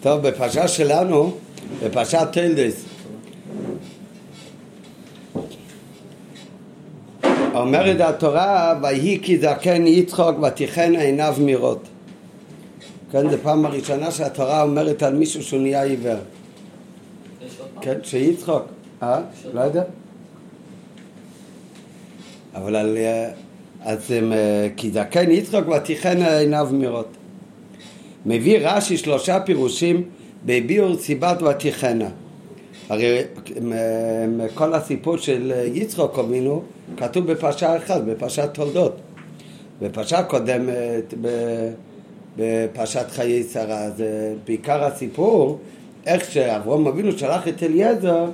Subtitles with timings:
[0.00, 1.32] טוב, בפרשה שלנו,
[1.84, 2.84] בפרשת טלדס,
[7.54, 11.88] אומרת התורה, ויהי כי זקן יצחוק ותיכן עיניו מראות.
[13.12, 16.18] כן, זו פעם הראשונה שהתורה אומרת על מישהו שהוא נהיה עיוור.
[17.80, 18.62] כן, שיצחוק.
[19.02, 19.20] אה?
[19.54, 19.82] לא יודע.
[22.54, 22.96] אבל על...
[22.96, 23.30] אה,
[23.84, 27.16] אז אה, כי זקן יצחוק ותיכן עיניו מראות.
[28.26, 30.02] מביא רש"י שלושה פירושים
[30.46, 32.08] בביאור סיבת ותיכנה.
[32.88, 33.22] הרי
[34.54, 36.62] כל הסיפור של יצחוק אבינו
[36.96, 38.96] כתוב בפרשה אחת, בפרשת תולדות.
[39.82, 41.14] בפרשה קודמת,
[42.36, 45.58] בפרשת חיי שרה, זה בעיקר הסיפור
[46.06, 48.24] איך שאברום אבינו שלח את אליעזר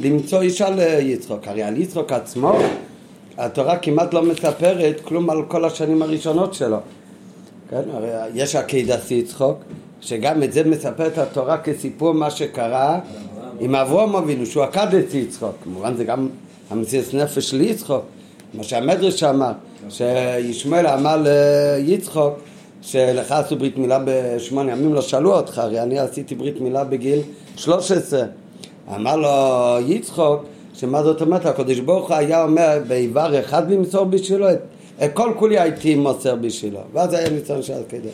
[0.00, 1.48] למצוא אישה ליצחוק.
[1.48, 2.58] הרי על יצחוק עצמו
[3.38, 6.78] התורה כמעט לא מספרת כלום על כל השנים הראשונות שלו.
[7.70, 9.58] כן, הרי יש עקידת יצחוק,
[10.00, 12.98] שגם את זה מספרת התורה כסיפור מה שקרה
[13.60, 15.54] עם אברום אבינו, שהוא עקד את יצחוק.
[15.64, 16.28] כמובן זה גם
[16.70, 18.04] המציאות נפש של יצחוק,
[18.54, 19.52] מה שהמדרש אמר,
[19.88, 21.22] שישמעאל אמר
[21.78, 22.34] ליצחוק,
[22.82, 27.20] שלך עשו ברית מילה בשמונה ימים, לא שאלו אותך, הרי אני עשיתי ברית מילה בגיל
[27.56, 28.22] 13.
[28.94, 29.28] אמר לו
[29.86, 34.58] יצחוק, שמה זאת אומרת, הקדוש ברוך הוא היה אומר באיבר אחד למסור בשבילו, את,
[35.14, 38.08] כל כולי הייתי מוסר בשבילו, ואז היה ניסיון של כדי.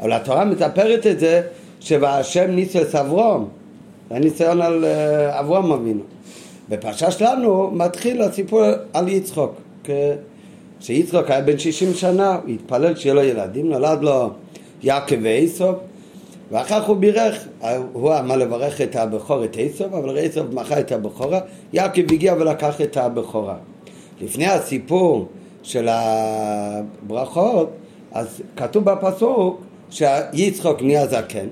[0.00, 1.42] אבל התורה מספרת את זה,
[1.80, 3.48] שבהשם ניסס אברום,
[4.10, 6.02] זה ניסיון על אה, אברום אבינו.
[6.68, 9.54] בפרשה שלנו מתחיל הסיפור על יצחוק,
[10.80, 14.30] שיצחוק היה בן 60 שנה, הוא התפלל שיהיה לו ילדים, נולד לו
[14.82, 15.72] יעקב ועשב,
[16.50, 17.46] ואחר כך הוא בירך,
[17.92, 21.40] הוא אמר לברך את הבכור, את עשב, אבל עשב מכר את הבכורה,
[21.72, 23.56] יעקב הגיע ולקח את הבכורה.
[24.20, 25.28] לפני הסיפור
[25.66, 27.70] של הברכות,
[28.12, 31.46] אז כתוב בפסוק שיצחוק נהיה זקן,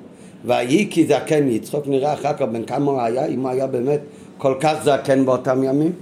[0.44, 4.00] ויהי כי זקן יצחוק, נראה אחר כך בן כמה הוא היה, אם הוא היה באמת
[4.38, 5.92] כל כך זקן באותם ימים.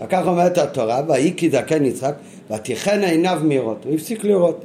[0.00, 2.14] וכך אומרת התורה, ויהי כי זקן יצחק,
[2.50, 4.64] ותיכן עיניו מראות, הוא הפסיק לראות.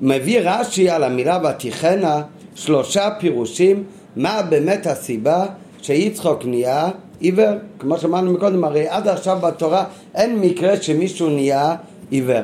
[0.00, 2.22] מביא רש"י על המילה ותיכנה
[2.54, 3.84] שלושה פירושים
[4.16, 5.46] מה באמת הסיבה
[5.82, 6.88] שיצחוק נהיה
[7.20, 7.54] עיוור.
[7.78, 11.76] כמו שאמרנו מקודם, הרי עד עכשיו בתורה אין מקרה שמישהו נהיה
[12.10, 12.42] עיוור.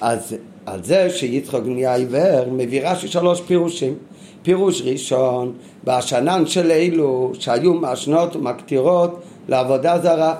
[0.00, 0.36] אז
[0.66, 3.94] על זה שיצחוק נהיה עיוור מביא רש"י שלוש פירושים.
[4.42, 5.52] פירוש ראשון,
[5.84, 10.34] בשנן של אלו שהיו מעשנות ומקטירות לעבודה זרה.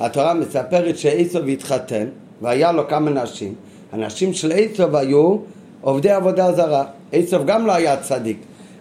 [0.00, 2.06] התורה מספרת שעשב התחתן
[2.42, 3.54] והיה לו כמה נשים.
[3.92, 5.36] הנשים של עשב היו
[5.80, 6.84] עובדי עבודה זרה.
[7.12, 8.36] עשב גם לא היה צדיק,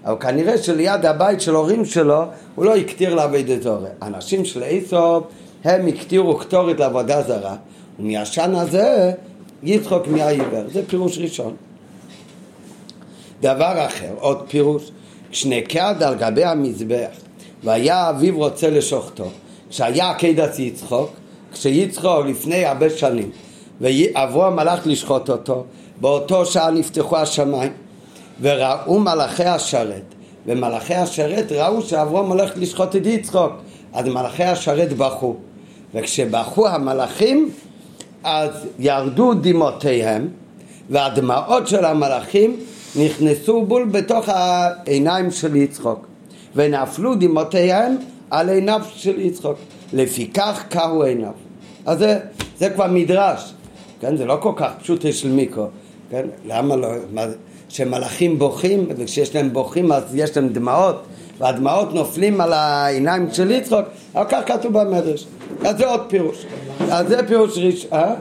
[0.06, 2.23] אבל כנראה שליד הבית של הורים שלו
[2.56, 3.89] הוא לא הקטיר לעבוד את זורה.
[4.01, 5.22] הנשים של עשב
[5.63, 7.56] הם הקטירו קטורת לעבודה זרה,
[8.00, 9.11] ומהשן הזה
[9.63, 10.63] יצחוק נהיה עיוור.
[10.73, 11.56] זה פירוש ראשון.
[13.41, 14.91] דבר אחר, עוד פירוש,
[15.31, 17.09] כשנקד על גבי המזבח
[17.63, 19.25] והיה אביו רוצה לשוחטו,
[19.69, 21.09] כשהיה עקדת יצחוק,
[21.53, 23.31] כשיצחוק לפני הרבה שנים
[23.81, 25.63] ואברהם הלך לשחוט אותו,
[26.01, 27.72] באותו שעה נפתחו השמיים
[28.42, 30.03] וראו מלאכי השרת
[30.46, 33.52] ומלאכי השרת ראו שאברהם הולך לשחוט את יצחוק
[33.94, 35.36] אז מלאכי השרת בכו
[35.94, 37.50] וכשבכו המלאכים
[38.24, 40.28] אז ירדו דמעותיהם
[40.90, 42.59] והדמעות של המלאכים
[42.96, 46.08] נכנסו בול בתוך העיניים של יצחוק
[46.56, 47.97] ונפלו דמעותיהם
[48.30, 49.58] על עיניו של יצחוק
[49.94, 51.31] לפיכך קהו עיניו
[51.86, 52.20] אז זה,
[52.58, 53.53] זה כבר מדרש
[54.02, 54.18] כן?
[54.18, 55.68] זה לא כל כך פשוט של מיקרו
[56.09, 56.25] כן?
[56.46, 56.88] למה לא?
[57.14, 57.25] מה,
[57.72, 61.04] שמלאכים בוכים וכשיש להם בוכים אז יש להם דמעות
[61.38, 65.26] והדמעות נופלים על העיניים של יצחוק אבל כך כתוב במדרש
[65.66, 66.46] אז זה עוד פירוש
[66.92, 68.14] אז זה פירוש ראשון אה?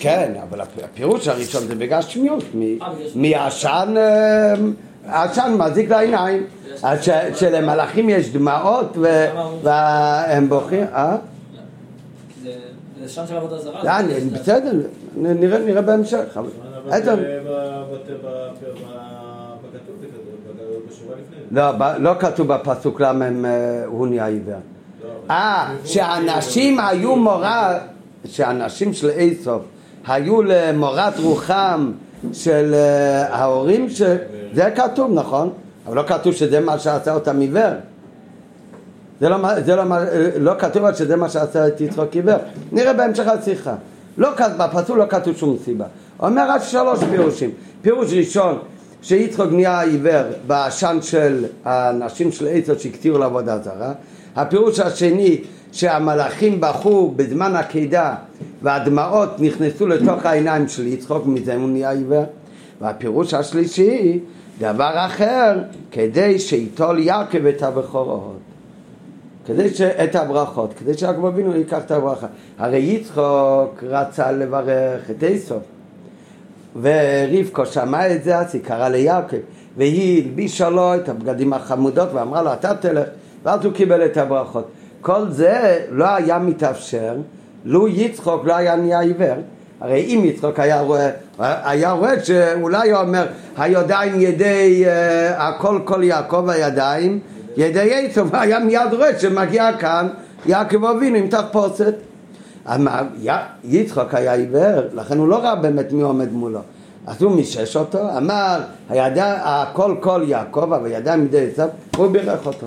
[0.00, 2.44] כן, אבל הפירוש הראשון זה בגשמיות,
[3.14, 3.94] מעשן,
[5.06, 6.46] עשן מזיק לעיניים,
[7.34, 8.96] שלמלאכים יש דמעות
[9.62, 11.16] והם בוכים, אה?
[13.02, 14.00] זה שם של עבודה זרה?
[14.32, 14.72] בסדר,
[15.16, 16.38] נראה בהמשך.
[21.50, 23.24] לא, לא כתוב בפסוק למה
[23.86, 24.54] הוא נהיה עיוור.
[25.30, 27.78] אה, שאנשים היו מורה
[28.24, 29.62] שהנשים של איסוף
[30.06, 31.92] היו למורת רוחם
[32.32, 34.02] של uh, ההורים, ש...
[34.54, 35.52] זה כתוב, נכון?
[35.86, 37.72] אבל לא כתוב שזה מה שעשה אותם עיוור.
[39.20, 39.84] זה לא, זה לא,
[40.38, 42.36] לא כתוב שזה מה שעשה את יצחוק עיוור.
[42.72, 43.74] נראה בהמשך השיחה.
[44.18, 45.84] לא, בפסוק לא כתוב שום סיבה.
[46.22, 47.50] אומר רק שלוש פירושים.
[47.82, 48.58] פירוש ראשון,
[49.02, 53.92] שיצחוק נהיה עיוור בעשן של הנשים של עשר שהקטירו לעבודה זרה.
[54.36, 55.40] הפירוש השני,
[55.72, 58.14] שהמלאכים בכו בזמן הקידה
[58.62, 62.24] והדמעות נכנסו לתוך העיניים של יצחוק, מזה הוא נהיה עיוור.
[62.80, 64.20] והפירוש השלישי,
[64.58, 65.58] דבר אחר,
[65.90, 68.38] כדי שיטול יעקב את הבכורות.
[69.46, 69.80] כדי ש...
[69.80, 72.26] את הברכות, כדי שיעקב אבינו ייקח את הברכה.
[72.58, 75.62] הרי יצחוק רצה לברך את איסוף,
[76.80, 79.36] ורבקו שמע את זה, אז היא קראה ליעקב,
[79.76, 83.08] והיא הלבישה לו את הבגדים החמודות ואמרה לו, אתה תלך,
[83.44, 84.68] ואז הוא קיבל את הברכות.
[85.00, 87.14] כל זה לא היה מתאפשר
[87.64, 89.36] לו יצחוק לא היה נהיה עיוור.
[89.80, 93.26] הרי אם יצחוק היה רואה, היה רואה שאולי הוא אומר,
[93.56, 94.88] הידיים ידי, uh,
[95.36, 97.18] הכל כל יעקב הידיים,
[97.56, 100.08] ידי עשו, היה מיד רואה שמגיע כאן
[100.46, 101.94] יעקב אבינו עם תחפושת.
[103.64, 106.60] יצחוק היה עיוור, לכן הוא לא ראה באמת מי עומד מולו.
[107.06, 111.62] אז הוא מישש אותו, אמר, הידע, הכל כל יעקב, אבל ידיים מידי עשו,
[111.96, 112.66] הוא בירך אותו.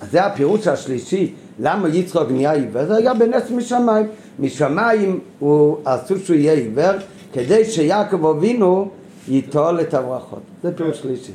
[0.00, 2.84] אז זה הפירוש השלישי, למה יצחוק נהיה עיוור?
[2.84, 4.06] זה היה בנס משמיים.
[4.38, 6.92] משמיים הוא עשו שהוא יהיה עיוור,
[7.32, 8.90] כדי שיעקב אבינו
[9.28, 10.42] ייטול את הברכות.
[10.62, 11.32] זה פירוש שלישי.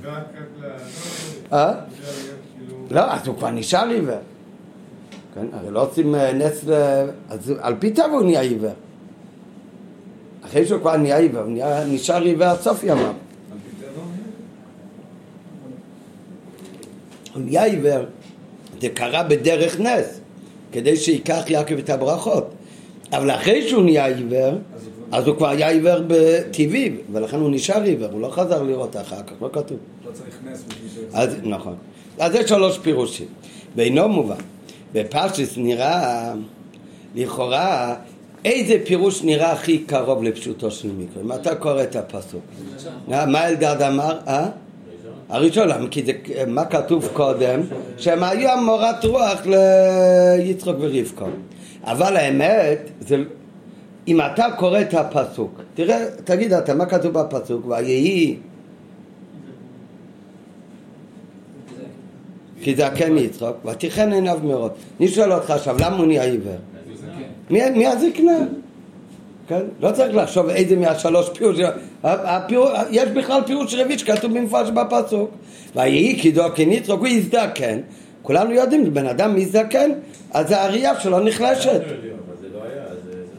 [1.54, 1.74] אה?
[2.92, 4.18] לא, אז הוא כבר נשאר עיוור.
[5.36, 6.74] כן, הרי לא עושים אה, נס ל...
[7.30, 8.72] אז על פי טבע הוא נהיה עיוור.
[10.46, 11.54] אחרי שהוא כבר נהיה עיוור, הוא
[11.88, 13.14] נשאר עיוור עד סוף ימיו.
[17.34, 18.06] הוא נהיה עיוור,
[18.82, 20.20] זה קרה בדרך נס,
[20.72, 22.50] כדי שייקח יעקב את הברכות.
[23.12, 24.54] אבל אחרי שהוא נהיה עיוור,
[25.12, 29.24] אז הוא כבר היה עיוור בטבעי, ולכן הוא נשאר עיוור, הוא לא חזר לראות אחר
[29.24, 29.78] כך, לא כתוב.
[30.06, 31.42] לא צריך נס בשביל זה.
[31.44, 31.76] נכון.
[32.20, 33.28] אז יש שלוש פירושים.
[33.76, 34.53] ואינו מובן.
[34.94, 36.34] בפרשס נראה,
[37.16, 37.96] לכאורה,
[38.46, 41.22] איזה פירוש נראה הכי קרוב לפשוטו של מקרא?
[41.22, 42.42] אם אתה קורא את הפסוק.
[43.08, 44.20] מה אלדד אמר?
[44.28, 44.50] אה?
[45.30, 46.12] הראשון, כי זה,
[46.48, 47.62] מה כתוב קודם?
[47.98, 51.26] שהם היו המורת רוח ליצחוק ורבקו.
[51.84, 53.18] אבל האמת, זה,
[54.08, 57.66] אם אתה קורא את הפסוק, תראה, תגיד אתה, מה כתוב בפסוק?
[57.68, 58.38] ויהי
[62.64, 64.72] כי זה כן יצחוק, ותיכן עיניו מאוד.
[65.00, 66.56] אני שואל אותך עכשיו, למה הוא נהיה עיוור?
[67.50, 68.38] מי הזקנה?
[69.48, 69.62] כן?
[69.80, 71.60] לא צריך לחשוב איזה מהשלוש פירוש,
[72.90, 75.32] יש בכלל פירוש רביעי שכתוב במפורש בפסוק.
[75.76, 77.80] ויהי כי דוקן יצחוק, הוא יזדקן.
[78.22, 79.90] כולנו יודעים, בן אדם מזדקן,
[80.32, 81.82] אז הראייה שלו נחלשת.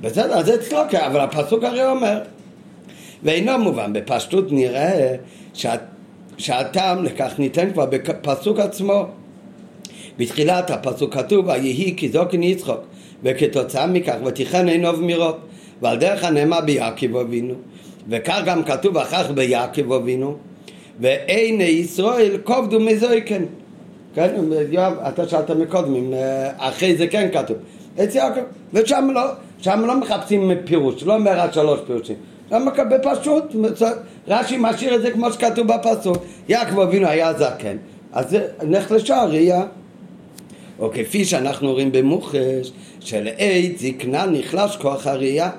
[0.01, 2.21] בסדר, אז זה אצלו, אבל הפסוק הרי אומר.
[3.23, 5.15] ואינו מובן, בפשטות נראה
[5.55, 5.81] שאת
[6.39, 9.07] שהטעם לכך ניתן כבר בפסוק עצמו.
[10.19, 12.81] בתחילת הפסוק כתוב, ויהי כי זוקן יצחוק,
[13.23, 15.39] וכתוצאה מכך ותיכן עינו ומירות,
[15.83, 17.55] ועל דרך הנאמר ביעקב אבינו,
[18.09, 20.37] וכך גם כתוב אחר כך ביעקב אבינו,
[21.01, 23.45] ועיני ישראל כובדו מזויקן.
[24.15, 24.35] כן,
[24.71, 27.57] יואב, אתה שאלת מקודם, אם אה, אחרי זה כן כתוב.
[28.05, 28.41] אצל יעקב,
[28.73, 29.23] ושם לא,
[29.59, 32.17] שם לא מחפשים פירוש, לא אומר רק שלוש פירושים.
[32.51, 33.45] למה בפשוט,
[34.29, 36.17] רש"י משאיר את זה כמו שכתוב בפסוק,
[36.49, 37.77] יעקב אבינו היה זקן,
[38.13, 39.63] אז נחלשה הראייה.
[40.79, 45.51] או כפי שאנחנו רואים במוחש, שלעת זקנה נחלש כוח הראייה,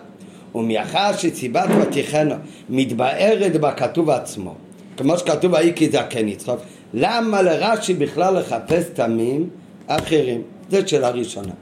[0.55, 2.35] ומאחר שסיבת ותיכנו
[2.69, 4.53] מתבארת בכתוב עצמו,
[4.97, 6.57] כמו שכתוב ויהי כי זקן יצחק,
[6.93, 9.49] למה לרש"י בכלל לחפש תמים
[9.87, 10.41] אחרים?
[10.69, 11.53] זו שאלה ראשונה.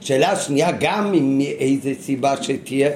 [0.00, 2.90] שאלה שנייה, גם אם מאיזה סיבה שתהיה,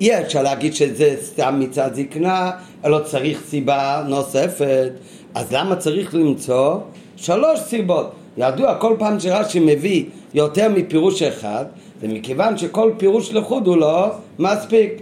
[0.00, 2.50] אי אפשר להגיד שזה סתם מצד זקנה,
[2.84, 4.90] אלא צריך סיבה נוספת.
[5.34, 6.76] אז למה צריך למצוא
[7.16, 8.12] שלוש סיבות?
[8.36, 11.64] ידוע, כל פעם שרש"י מביא יותר מפירוש אחד,
[12.00, 14.06] זה מכיוון שכל פירוש לחוד הוא לא
[14.38, 14.92] מספיק.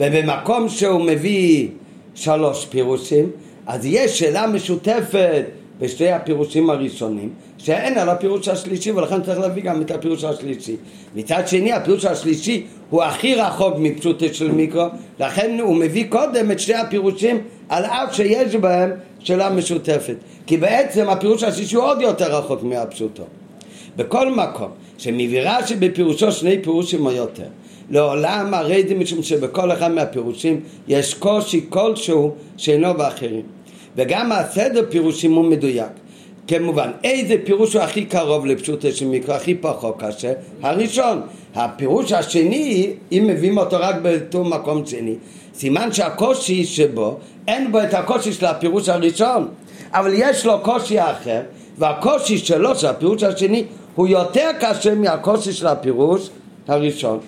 [0.00, 1.68] ובמקום שהוא מביא
[2.14, 3.30] שלוש פירושים,
[3.66, 5.44] אז יש שאלה משותפת
[5.80, 10.76] בשתי הפירושים הראשונים, שאין על הפירוש השלישי, ולכן צריך להביא גם את הפירוש השלישי.
[11.14, 14.86] מצד שני, הפירוש השלישי הוא הכי רחוק מפשוטו של מיקרו,
[15.20, 20.16] לכן הוא מביא קודם את שתי הפירושים על אף שיש בהם שאלה משותפת.
[20.46, 23.22] כי בעצם הפירוש השלישי הוא עוד יותר רחוק מהפשוטו.
[23.96, 27.46] בכל מקום שמביא רש"י בפירושו שני פירושים או יותר,
[27.90, 33.42] לעולם הרי זה משום שבכל אחד מהפירושים יש קושי כלשהו שאינו באחרים.
[33.98, 35.92] וגם הסדר פירושים הוא מדויק.
[36.48, 40.32] כמובן, איזה פירוש הוא הכי קרוב לפשוטו של מקרא, הכי פחות קשה?
[40.62, 41.20] הראשון.
[41.54, 45.14] הפירוש השני, אם מביאים אותו רק באותו מקום שני,
[45.54, 47.16] סימן שהקושי שבו,
[47.48, 49.48] אין בו את הקושי של הפירוש הראשון,
[49.92, 51.40] אבל יש לו קושי אחר,
[51.78, 53.64] והקושי שלו, של הפירוש השני,
[53.94, 56.30] הוא יותר קשה מהקושי של הפירוש
[56.68, 57.18] הראשון.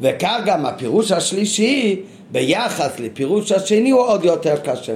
[0.00, 2.00] וכך גם הפירוש השלישי,
[2.32, 4.94] ביחס לפירוש השני, הוא עוד יותר קשה.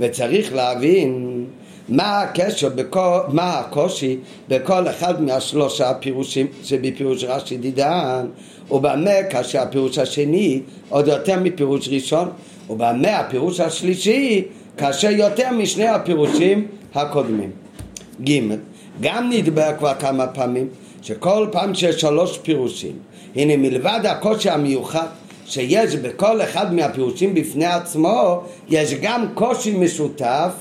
[0.00, 1.44] וצריך להבין
[1.88, 4.16] מה הקשר, בכל, מה הקושי
[4.48, 8.26] בכל אחד מהשלושה פירושים שבפירוש רש"י דידן
[8.70, 12.28] ובמה כאשר הפירוש השני עוד יותר מפירוש ראשון
[12.70, 14.44] ובמה הפירוש השלישי
[14.76, 17.50] קשה יותר משני הפירושים הקודמים.
[18.24, 18.40] ג'
[19.00, 20.68] גם נדבר כבר כמה פעמים
[21.02, 22.92] שכל פעם שיש שלוש פירושים
[23.36, 25.06] הנה מלבד הקושי המיוחד
[25.50, 30.52] שיש בכל אחד מהפירושים בפני עצמו יש גם קושי משותף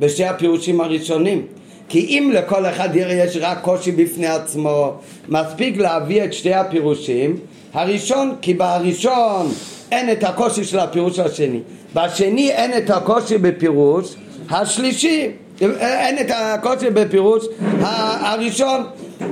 [0.00, 1.46] בשתי הפירושים הראשונים.
[1.88, 4.92] כי אם לכל אחד יש רק קושי בפני עצמו
[5.28, 7.36] מספיק להביא את שתי הפירושים.
[7.72, 9.52] הראשון כי בראשון
[9.90, 11.60] אין את הקושי של הפירוש השני.
[11.94, 14.14] בשני אין את הקושי בפירוש
[14.50, 15.30] השלישי.
[15.60, 17.44] אין את הקושי בפירוש
[17.80, 18.84] הראשון.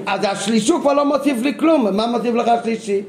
[0.06, 1.96] אז השלישי כבר לא מוסיף לי כלום.
[1.96, 3.02] מה מוסיף לך שלישי?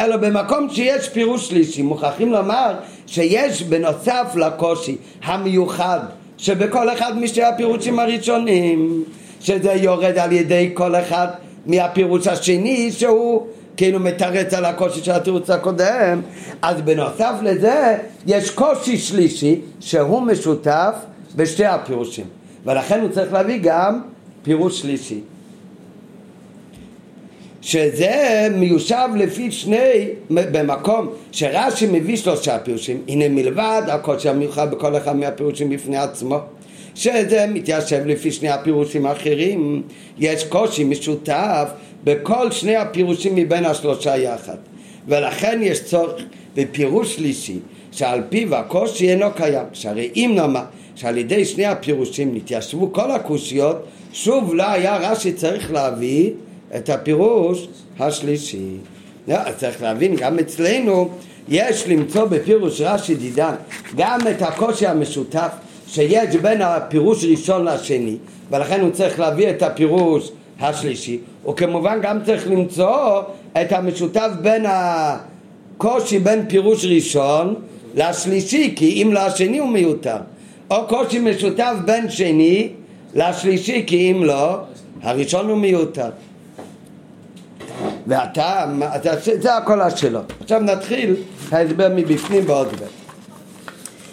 [0.00, 2.74] אלא במקום שיש פירוש שלישי מוכרחים לומר
[3.06, 6.00] שיש בנוסף לקושי המיוחד
[6.38, 9.04] שבכל אחד משתי הפירושים הראשונים
[9.40, 11.26] שזה יורד על ידי כל אחד
[11.66, 13.46] מהפירוש השני שהוא
[13.76, 16.20] כאילו מתרץ על הקושי של התירוץ הקודם.
[16.62, 20.94] אז בנוסף לזה יש קושי שלישי שהוא משותף
[21.36, 22.24] בשתי הפירושים.
[22.64, 24.00] ולכן הוא צריך להביא גם
[24.42, 25.20] פירוש שלישי
[27.64, 35.16] שזה מיושב לפי שני, במקום שרש"י מביא שלושה פירושים, הנה מלבד הקושי המיוחד בכל אחד
[35.16, 36.38] מהפירושים בפני עצמו,
[36.94, 39.82] שזה מתיישב לפי שני הפירושים האחרים,
[40.18, 41.70] יש קושי משותף
[42.04, 44.56] בכל שני הפירושים מבין השלושה יחד,
[45.08, 46.22] ולכן יש צורך
[46.56, 47.58] בפירוש שלישי,
[47.92, 53.76] שעל פיו הקושי אינו קיים, שהרי אם נאמר שעל ידי שני הפירושים נתיישבו כל הקושיות,
[54.12, 56.30] שוב לא היה רש"י צריך להביא
[56.76, 58.68] את הפירוש השלישי.
[59.28, 61.10] לא, צריך להבין, גם אצלנו
[61.48, 63.54] יש למצוא בפירוש רש"י דידן
[63.96, 65.50] גם את הקושי המשותף
[65.86, 68.16] שיש בין הפירוש ראשון לשני,
[68.50, 73.20] ולכן הוא צריך להביא את הפירוש השלישי, וכמובן גם צריך למצוא
[73.52, 77.54] את המשותף בין הקושי בין פירוש ראשון
[77.94, 80.16] לשלישי, כי אם לא השני הוא מיותר,
[80.70, 82.68] או קושי משותף בין שני
[83.14, 84.56] לשלישי, כי אם לא,
[85.02, 86.10] הראשון הוא מיותר.
[88.06, 88.82] והטעם,
[89.40, 90.32] זה הכל השאלות.
[90.40, 91.16] עכשיו נתחיל
[91.52, 92.88] ההסבר מבפנים בעוד בית.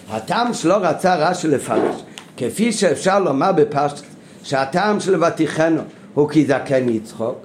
[0.09, 1.95] הטעם שלא רצה רש"י לפרש,
[2.37, 4.05] כפי שאפשר לומר בפשט,
[4.43, 5.81] שהטעם של ותיכנו
[6.13, 7.37] הוא כי זקן יצחוק,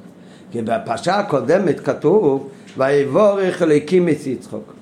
[0.53, 4.73] כי בפרשה הקודמת כתוב ויבורך אליקים את יצחוק.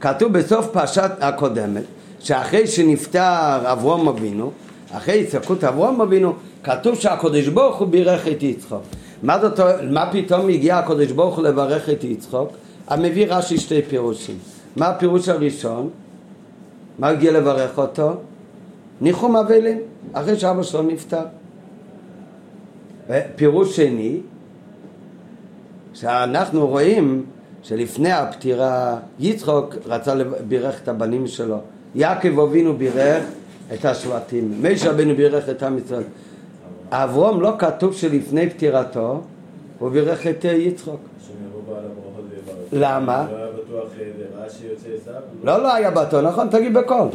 [0.00, 1.82] כתוב בסוף פרשת הקודמת
[2.20, 4.50] שאחרי שנפטר אברום אבינו,
[4.92, 6.32] אחרי הצקות אברום אבינו,
[6.64, 8.82] כתוב שהקדוש ברוך הוא בירך את יצחוק.
[9.22, 9.60] מה, זאת,
[9.90, 12.52] מה פתאום הגיע הקדוש ברוך הוא לברך את יצחוק?
[12.88, 14.38] המביא רש"י שתי פירושים.
[14.76, 15.90] מה הפירוש הראשון?
[16.98, 18.12] מה הגיע לברך אותו?
[19.00, 19.78] ניחום אבלים,
[20.12, 21.22] אחרי שאבא שלו נפטר.
[23.36, 24.20] פירוש שני,
[25.94, 27.24] שאנחנו רואים
[27.62, 31.58] שלפני הפטירה יצחוק רצה לברך את הבנים שלו.
[31.94, 33.24] יעקב אבינו בירך
[33.74, 36.02] את השבטים, מישה רבנו בירך את עם ישראל.
[36.90, 39.20] אברום לא כתוב שלפני פטירתו
[39.78, 41.00] הוא בירך את אה, יצחוק.
[42.72, 43.26] למה?
[45.44, 47.08] לא, לא, לא היה בטוח, נכון, תגיד בקול.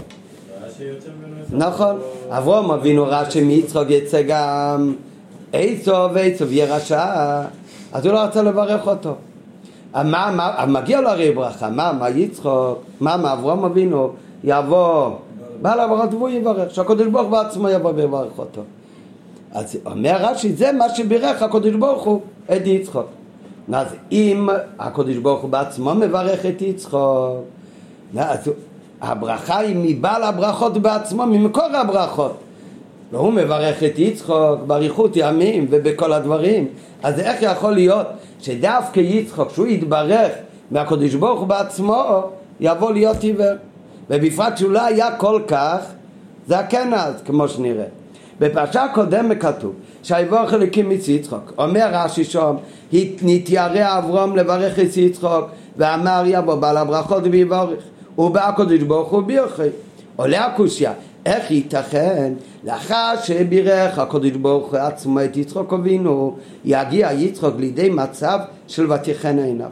[1.51, 1.99] נכון,
[2.29, 4.93] אברום אבינו רש"י מיצחוק יצא גם.
[5.51, 7.05] עיצוב ועיצוב יהיה רשע,
[7.93, 9.15] אז הוא לא רצה לברך אותו.
[9.93, 14.13] מה, מגיע לו הרי ברכה, מה, מה יצחוק, מה, מה אברום אבינו?
[14.43, 15.11] יבוא.
[15.61, 18.61] בעל הברכות והוא יברך, שהקדוש ברוך בעצמו יבוא ויברך אותו.
[19.53, 22.21] אז אומר רש"י, זה מה שבירך הקדוש ברוך הוא
[22.55, 23.05] את יצחוק.
[23.73, 27.37] אז אם הקדוש ברוך הוא בעצמו מברך את יצחוק,
[28.17, 28.51] אז
[29.01, 32.37] הברכה היא מבעל הברכות בעצמו, ממקור הברכות.
[33.11, 36.67] והוא מברך את יצחוק באריכות ימים ובכל הדברים.
[37.03, 38.07] אז איך יכול להיות
[38.39, 40.31] שדווקא יצחוק, שהוא יתברך
[40.71, 42.21] מהקדוש ברוך הוא בעצמו,
[42.59, 43.53] יבוא להיות עיוור?
[44.09, 45.79] ובפרט שהוא לא היה כל כך
[46.47, 47.85] זקן אז, כמו שנראה.
[48.39, 49.73] בפרשה הקודמת כתוב
[50.03, 51.53] שהיבוך אליקים את יצחוק.
[51.57, 52.55] אומר רש"י שם
[53.21, 55.45] נתיירא אברום לברך את יצחוק
[55.77, 57.83] ואמר יבוא בעל הברכות ויבורך
[58.17, 59.61] ובא הקדוש ברוך הוא בירכי.
[60.15, 60.93] עולה הקושיה
[61.25, 66.35] איך ייתכן לאחר שבירך הקדוש ברוך הוא עצמו את יצחוק אבינו?
[66.65, 69.69] יגיע יצחוק לידי מצב של ותיכן עיניו.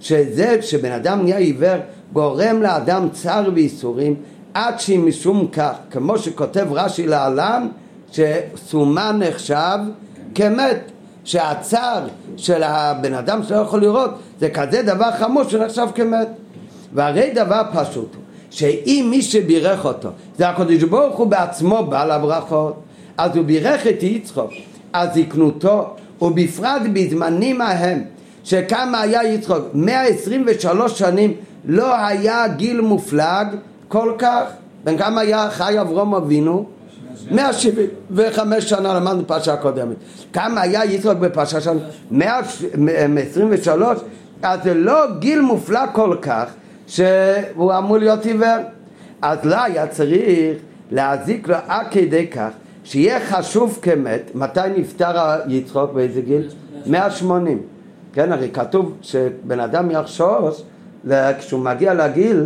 [0.00, 1.76] שזה כשבן אדם נהיה עיוור
[2.12, 4.14] גורם לאדם צער וייסורים
[4.54, 7.68] עד שמשום כך כמו שכותב רש"י להלן
[8.14, 9.78] שסומן נחשב
[10.34, 10.90] כמת,
[11.24, 12.06] שהצער
[12.36, 16.28] של הבן אדם שלא יכול לראות זה כזה דבר חמור שנחשב כמת.
[16.92, 22.82] והרי דבר פשוט הוא, שאם מי שבירך אותו זה הקדוש ברוך הוא בעצמו בעל הברכות,
[23.16, 24.50] אז הוא בירך את יצחוק
[24.92, 28.04] על זקנותו, ובפרט בזמנים ההם,
[28.44, 33.46] שכמה היה יצחוק, 123 שנים לא היה גיל מופלג
[33.88, 34.42] כל כך,
[34.84, 36.66] בן כמה היה חי אברום אבינו?
[37.30, 39.96] 175 שנה למדנו פרשה קודמת.
[40.32, 41.80] כמה היה יצחק בפרשה שלנו?
[42.10, 43.98] 123?
[44.42, 46.44] אז זה לא גיל מופלא כל כך
[46.86, 48.58] שהוא אמור להיות עיוור.
[49.22, 50.56] אז לא היה צריך
[50.90, 52.48] להזיק לו עד כדי כך
[52.84, 56.48] שיהיה חשוב כמת, מתי נפטר יצחוק באיזה גיל?
[56.86, 57.62] 180.
[58.12, 60.62] כן, הרי כתוב שבן אדם יחשוש
[61.38, 62.44] כשהוא מגיע לגיל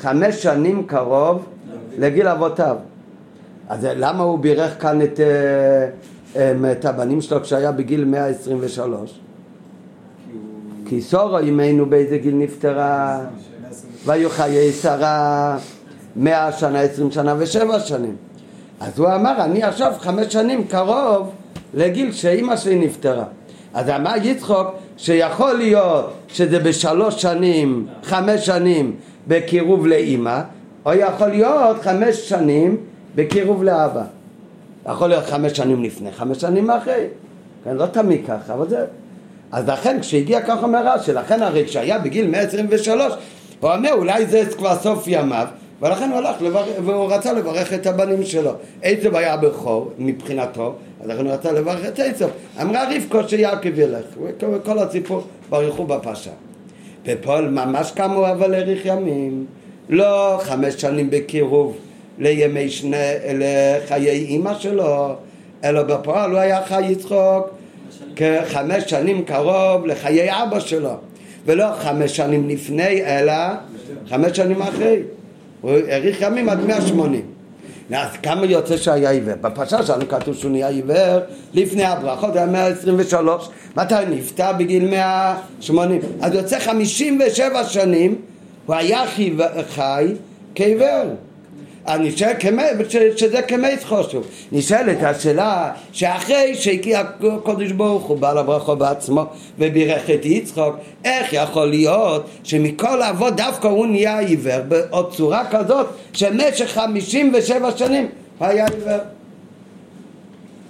[0.00, 1.46] חמש שנים קרוב
[1.98, 2.76] לגיל אבותיו.
[3.70, 5.86] אז למה הוא בירך כאן את, אה,
[6.36, 9.20] אה, את הבנים שלו כשהיה בגיל 123?
[10.86, 13.20] כי סורו אמנו באיזה גיל נפטרה
[14.04, 15.58] והיו חיי שרה
[16.16, 18.16] מאה שנה, עשרים שנה ושבע שנים.
[18.80, 21.30] אז הוא אמר, אני עכשיו חמש שנים קרוב
[21.74, 23.24] לגיל שאימא שלי נפטרה.
[23.74, 28.96] אז אמר יצחוק שיכול להיות שזה בשלוש שנים, חמש שנים
[29.28, 30.40] בקירוב לאימא,
[30.86, 32.76] או יכול להיות חמש שנים
[33.14, 34.02] בקירוב לאבא.
[34.86, 37.06] יכול להיות חמש שנים לפני, חמש שנים אחרי.
[37.64, 38.84] כן, לא תמיד ככה, אבל זה...
[39.52, 43.12] אז לכן כשהגיע כך אומר רש"י, לכן הרי כשהיה בגיל 123,
[43.60, 45.46] הוא אומר אולי זה כבר סוף ימיו,
[45.80, 46.64] ולכן הוא הלך לבר...
[46.84, 48.52] והוא רצה לברך את הבנים שלו.
[48.82, 52.28] עצב היה בכור מבחינתו, אז לכן הוא רצה לברך את עצב.
[52.62, 54.04] אמרה רבקו שיעקב ילך,
[54.40, 56.30] וכל הסיפור ברכו בפרשה.
[57.06, 59.46] ופה ממש קמו אבל האריך ימים.
[59.88, 61.76] לא חמש שנים בקירוב
[62.20, 62.96] לימי שני,
[63.34, 65.14] לחיי אימא שלו,
[65.64, 67.50] אלא בפועל הוא היה חי יצחוק
[68.16, 70.94] כחמש שנים קרוב לחיי אבא שלו,
[71.46, 73.32] ולא חמש שנים לפני, אלא
[74.08, 75.02] חמש שנים אחרי.
[75.60, 77.22] הוא האריך ימים עד 180.
[77.92, 79.34] אז כמה יוצא שהיה עיוור?
[79.40, 81.18] בפרשה שלנו כתוב שהוא נהיה עיוור
[81.54, 83.48] לפני הברכות, היה 123.
[83.76, 84.52] מתי נפטר?
[84.58, 86.00] בגיל 180.
[86.20, 88.14] אז יוצא 57 שנים,
[88.66, 89.02] הוא היה
[89.68, 90.14] חי
[90.54, 91.04] כעיוור.
[91.96, 92.32] נשאל
[93.16, 94.26] שזה כמת חושוב.
[94.52, 99.24] נשאלת השאלה שאחרי שהגיע הקודש ברוך הוא בעל הברכו בעצמו
[99.58, 105.86] ובירך את יצחוק, איך יכול להיות שמכל אבות דווקא הוא נהיה עיוור בעוד צורה כזאת
[106.12, 108.08] שמשך חמישים ושבע שנים
[108.40, 108.98] היה עיוור.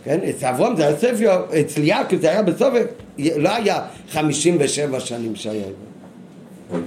[0.04, 2.74] כן, אצל אברום זה היה ספר, אצל יעקב זה היה בסוף,
[3.18, 3.80] לא היה
[4.10, 6.82] חמישים ושבע שנים שהיה עיוור.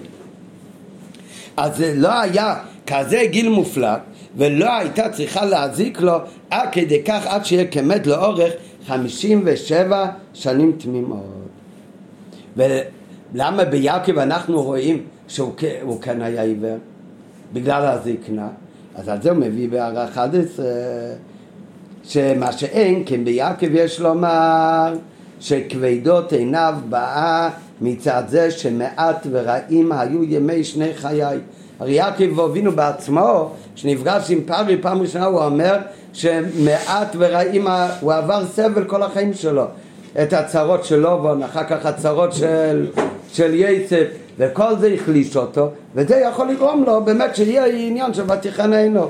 [1.58, 2.56] אז זה לא היה
[2.88, 4.00] כזה גיל מופלג
[4.38, 6.18] ולא הייתה צריכה להזיק לו
[6.50, 8.54] עד כדי כך עד שיהיה כמת לאורך
[8.88, 11.24] חמישים ושבע שנים תמימות.
[12.58, 16.78] ולמה ביעקב אנחנו רואים שהוא כן היה עיוור?
[17.54, 18.48] בגלל הזקנה.
[18.96, 20.66] אז על זה הוא מביא בהערה 11
[22.04, 24.94] שמה שאין כן ביעקב יש לומר
[25.40, 27.50] שכבדות עיניו באה
[27.82, 31.40] מצד זה שמעט ורעים היו ימי שני חיי
[31.84, 35.78] הרי יעקב אבינו בעצמו, שנפגש עם פרי פעם ראשונה, הוא אומר
[36.14, 37.68] שמעט ורעים,
[38.00, 39.66] הוא עבר סבל כל החיים שלו.
[40.22, 42.88] את הצרות של לובון, אחר כך הצרות של,
[43.34, 44.04] של יצף,
[44.38, 49.08] וכל זה החליש אותו, וזה יכול לגרום לו באמת שיהיה עניין של ותיכן עינו.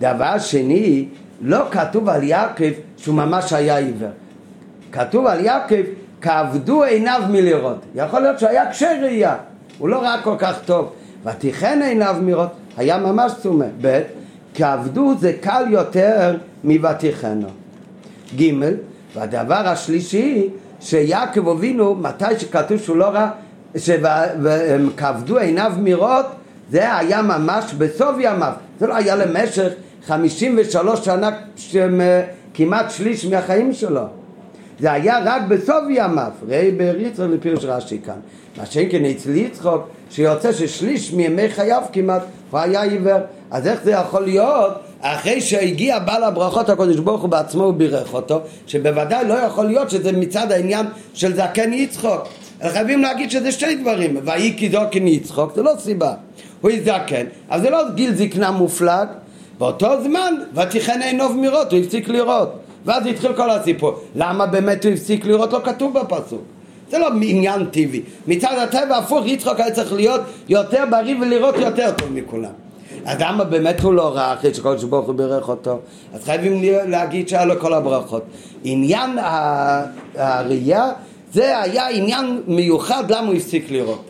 [0.00, 1.08] דבר שני,
[1.40, 4.08] לא כתוב על יעקב שהוא ממש היה עיוור.
[4.92, 5.82] כתוב על יעקב,
[6.20, 7.78] כעבדו עיניו מלראות.
[7.94, 9.36] יכול להיות שהיה קשה ראייה,
[9.78, 10.92] הוא לא ראה כל כך טוב.
[11.26, 13.66] ותיכן עיניו מראות, היה ממש צומא.
[13.80, 14.00] ב',
[14.54, 17.48] כעבדות זה קל יותר מוותיכנו.
[18.40, 18.52] ג',
[19.14, 20.48] והדבר השלישי,
[20.80, 23.30] שיעקב אבינו, מתי שכתוב שהוא לא ראה,
[23.76, 26.26] שכעבדו עיניו מראות,
[26.70, 28.52] זה היה ממש בסוף ימיו.
[28.80, 29.72] זה לא היה למשך
[30.06, 31.30] חמישים ושלוש שנה,
[32.54, 34.19] כמעט שליש מהחיים שלו.
[34.80, 38.14] זה היה רק בסוף ימיו, ראי בריצר לפירוש רש"י כאן.
[38.56, 43.18] מה שאין כן אצל יצחוק, שיוצא ששליש מימי חייו כמעט הוא היה עיוור.
[43.50, 48.40] אז איך זה יכול להיות אחרי שהגיע בעל הברכות הקודש ברוך הוא בעצמו ובירך אותו,
[48.66, 52.28] שבוודאי לא יכול להיות שזה מצד העניין של זקן יצחוק.
[52.68, 56.14] חייבים להגיד שזה שתי דברים, ויהי כי זקן יצחוק, זה לא סיבה.
[56.60, 59.08] הוא יזקן, אז זה לא גיל זקנה מופלג,
[59.58, 62.69] באותו זמן ותיכן עינו מראות, הוא הפסיק לראות.
[62.84, 63.94] ואז התחיל כל הסיפור.
[64.14, 65.52] למה באמת הוא הפסיק לראות?
[65.52, 66.42] לא כתוב בפסוק.
[66.90, 68.02] זה לא עניין טבעי.
[68.26, 72.50] מצד הטבע הפוך, יצחוק היה צריך להיות יותר בריא ולראות יותר טוב מכולם.
[73.04, 75.78] אז למה באמת הוא לא ראה אחרי שכל שברוך הוא בירך אותו?
[76.14, 78.22] אז חייבים להגיד שהיה לו כל הברכות.
[78.64, 79.18] עניין
[80.14, 80.90] הראייה
[81.32, 84.04] זה היה עניין מיוחד למה הוא הפסיק לראות.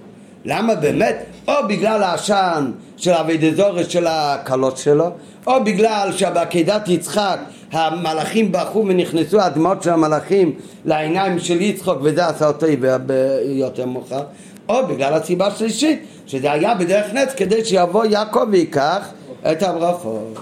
[0.44, 1.24] למה באמת?
[1.48, 5.10] או בגלל העשן של אבי דזורס של הכלות שלו,
[5.46, 7.38] או בגלל שבעקידת יצחק
[7.72, 10.54] המלאכים ברחו ונכנסו הדמעות של המלאכים
[10.84, 12.66] לעיניים של יצחוק וזה עשה אותו
[13.44, 14.22] יותר מאוחר
[14.68, 19.08] או בגלל הסיבה השלישית שזה היה בדרך נץ כדי שיבוא יעקב ויקח
[19.52, 20.38] את הברכות.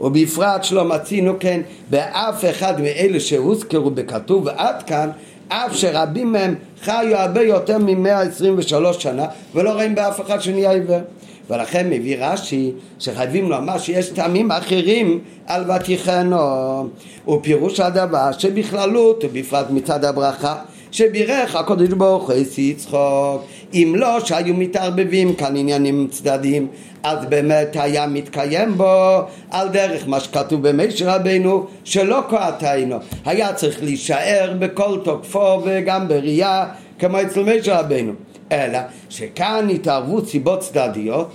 [0.00, 5.10] ובפרט שלא מצינו כן באף אחד מאלה שהוזכרו בכתוב ועד כאן
[5.48, 11.00] אף שרבים מהם חיו הרבה יותר מ-123 שנה ולא רואים באף אחד שנהיה עיוור
[11.50, 16.88] ולכן מביא רש"י שחייבים לומר שיש טעמים אחרים על ותיכנו.
[17.28, 20.56] ופירוש הדבר שבכללות ובפרט מצד הברכה
[20.90, 23.42] שבירך הקדוש ברוך הוא יצחוק
[23.74, 26.68] אם לא שהיו מתערבבים כאן עניינים צדדיים
[27.02, 33.82] אז באמת היה מתקיים בו על דרך מה שכתוב במשר רבינו שלא כהתיינו היה צריך
[33.82, 36.66] להישאר בכל תוקפו וגם בראייה
[36.98, 38.12] כמו אצל משר רבינו
[38.52, 38.78] אלא
[39.08, 41.28] שכאן התערבו סיבות צדדיות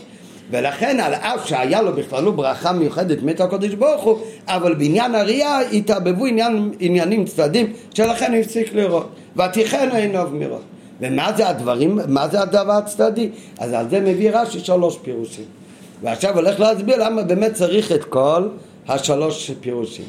[0.51, 4.17] ולכן על אף שהיה לו בכללו ברכה מיוחדת מת הקודש ברוך הוא
[4.47, 9.09] אבל בעניין הראייה התערבבו עניין, עניינים צדדים שלכן הפסיק לראות.
[9.35, 10.61] ותיכן עיניו מראות.
[11.01, 13.29] ומה זה הדברים, מה זה הדבר הצדדי?
[13.59, 15.45] אז על זה מביא רש"י שלוש פירושים.
[16.01, 18.47] ועכשיו הולך להסביר למה באמת צריך את כל
[18.87, 20.05] השלוש פירושים.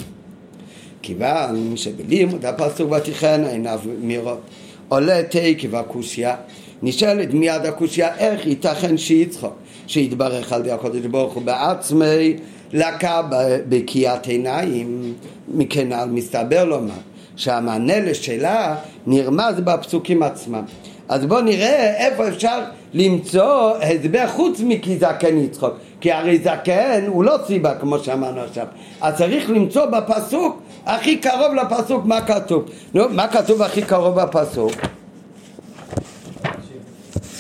[1.03, 4.41] כיוון שבלימוד הפסוק ותיכן עיניו מראות
[4.89, 6.37] עולה תקב הקושייה
[6.83, 9.53] נשאלת מיד הקושייה איך ייתכן שיצחוק
[9.87, 12.37] שיתברך על ידי הקודש ברוך הוא בעצמי
[12.73, 13.23] לקה
[13.69, 15.15] בקיאת עיניים
[15.49, 16.95] מכן מסתבר לומר
[17.37, 20.63] שהמענה לשאלה נרמז בפסוקים עצמם.
[21.09, 22.61] אז בואו נראה איפה אפשר
[22.95, 28.67] למצוא הסבר חוץ מכי זקן יצחוק כי הרי זקן הוא לא סיבה כמו שאמרנו עכשיו.
[29.01, 32.65] אז צריך למצוא בפסוק הכי קרוב לפסוק מה כתוב?
[32.95, 34.73] נו, מה כתוב הכי קרוב בפסוק?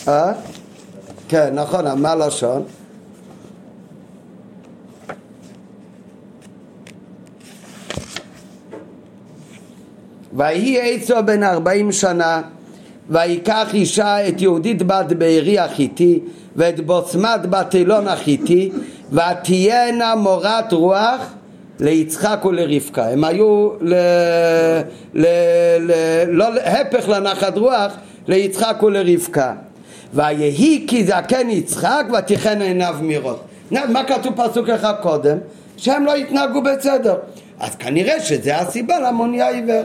[0.08, 0.32] אה?
[1.28, 2.62] כן, נכון, מה לשון?
[10.32, 12.42] ויהי עצו בן ארבעים שנה
[13.10, 16.20] ויקח אישה את יהודית בת בארי החיתי
[16.56, 18.70] ואת בוסמת בת אילון החיתי
[19.12, 21.34] ותהיינה מורת רוח
[21.80, 23.94] ליצחק ולרבקה הם היו ל...
[25.14, 25.26] ל...
[25.80, 25.92] ל...
[26.28, 27.92] לא הפך לנחת רוח
[28.28, 29.54] ליצחק ולרבקה
[30.14, 35.38] ויהי כי זקן יצחק ותיכן עיניו מראות מה כתוב פסוק אחד קודם?
[35.76, 37.14] שהם לא התנהגו בסדר
[37.60, 39.82] אז כנראה שזה הסיבה למה הוא נהיה עיוור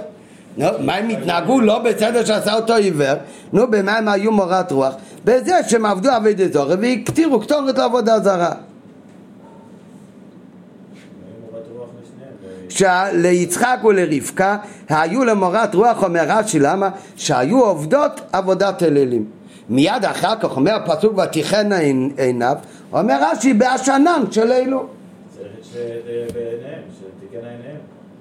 [0.57, 3.13] נו, מה הם התנהגו לא בסדר שעשה אותו עיוור?
[3.53, 4.93] נו, במה הם היו מורת רוח?
[5.25, 8.51] בזה שהם עבדו עבודת זוהר והקטירו קטורת לעבודה זרה.
[12.69, 14.57] שליצחק ולרבקה
[14.89, 16.89] היו למורת רוח אומר רש"י למה?
[17.15, 19.25] שהיו עובדות עבודת אלילים
[19.69, 21.69] מיד אחר כך אומר הפסוק ותיכן
[22.17, 22.56] עיניו
[22.93, 24.86] אומר רש"י בעשנן של אלו
[26.34, 27.78] בעיניהם, שתיקן עיניהם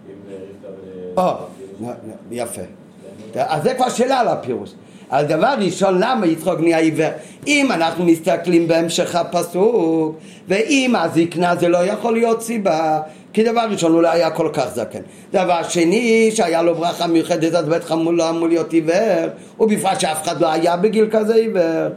[0.08, 0.14] אם
[1.16, 1.94] רבקה
[2.30, 2.62] יפה.
[3.34, 4.74] אז זה כבר שאלה על הפירוש.
[5.10, 7.10] אז דבר ראשון, למה יצחוק נהיה עיוור?
[7.46, 10.16] אם אנחנו מסתכלים בהמשך הפסוק,
[10.48, 13.00] ואם הזקנה זה לא יכול להיות סיבה,
[13.34, 14.98] כי דבר ראשון הוא לא היה כל כך זקן.
[15.32, 19.28] דבר שני, שהיה לו ברכה מיוחדת, אז בטח הוא לא אמור להיות עיוור,
[19.60, 21.88] ובפרט שאף אחד לא היה בגיל כזה עיוור.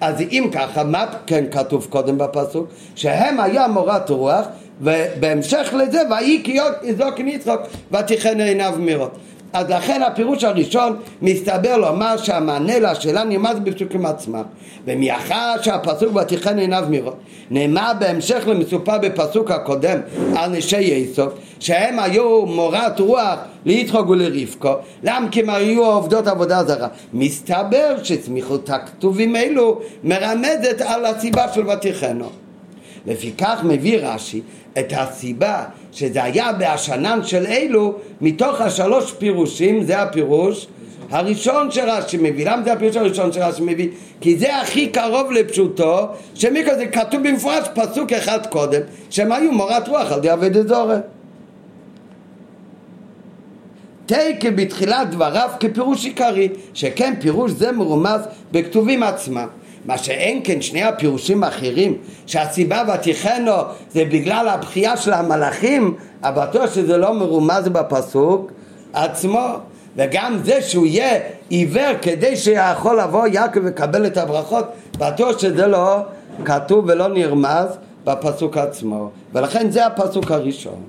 [0.00, 2.66] אז אם ככה, מה כן כתוב קודם בפסוק?
[2.94, 4.46] שהם היה מורת רוח,
[4.80, 7.60] ובהמשך לזה, ויהי כי יזוקן יצחוק,
[7.92, 9.16] ותיכן עיניו מרות.
[9.56, 14.42] אז לכן הפירוש הראשון מסתבר לומר שהמענה לשאלה נרמז בפסוקים עצמם.
[14.84, 17.16] ומאחר שהפסוק ותיכן עיניו מרות
[17.50, 19.98] נאמר בהמשך למסופר בפסוק הקודם
[20.36, 25.28] על נשי יסוף שהם היו מורת רוח ליצחוק ולרבקו למה?
[25.30, 26.88] כי הם היו עובדות עבודה זרה.
[27.12, 32.30] מסתבר שסמיכות הכתובים אלו מרמזת על הסיבה של ותיכנו
[33.06, 34.40] לפיכך מביא רש"י
[34.78, 40.66] את הסיבה שזה היה בהשנן של אלו מתוך השלוש פירושים זה הפירוש
[41.10, 42.50] הראשון שרש"י מביא.
[42.50, 43.88] למה זה הפירוש הראשון שרש"י מביא?
[44.20, 49.88] כי זה הכי קרוב לפשוטו שמיקרו זה כתוב במפורש פסוק אחד קודם שהם היו מורת
[49.88, 51.00] רוח על די אבד זורם
[54.06, 58.20] תקל בתחילת דבריו כפירוש עיקרי שכן פירוש זה מרומז
[58.52, 59.46] בכתובים עצמם
[59.86, 61.96] מה שאין כן שני הפירושים האחרים
[62.26, 63.52] שהסיבה ותיכנו
[63.90, 68.52] זה בגלל הבכייה של המלאכים אבל שזה לא מרומז בפסוק
[68.92, 69.48] עצמו
[69.96, 71.18] וגם זה שהוא יהיה
[71.48, 74.64] עיוור כדי שיכול לבוא יעקב ולקבל את הברכות
[74.98, 75.98] בטוח שזה לא
[76.44, 77.66] כתוב ולא נרמז
[78.04, 79.10] בפסוק עצמו.
[79.32, 80.82] ולכן זה הפסוק הראשון.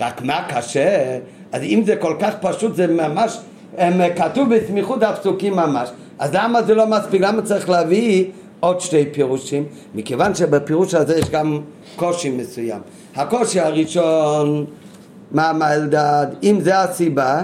[0.00, 1.18] רק מה קשה?
[1.52, 3.38] אז אם זה כל כך פשוט זה ממש
[4.16, 7.22] כתוב בסמיכות הפסוקים ממש אז למה זה לא מספיק?
[7.22, 8.24] למה צריך להביא
[8.60, 9.64] עוד שתי פירושים?
[9.94, 11.60] מכיוון שבפירוש הזה יש גם
[11.96, 12.80] קושי מסוים.
[13.16, 14.64] הקושי הראשון,
[15.32, 16.26] מה אמר אלדד?
[16.42, 17.42] אם זה הסיבה,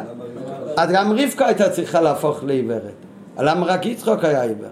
[0.76, 2.92] אז גם רבקה הייתה צריכה להפוך לעיוורת.
[3.38, 4.68] למה רק יצחוק היה עיוור?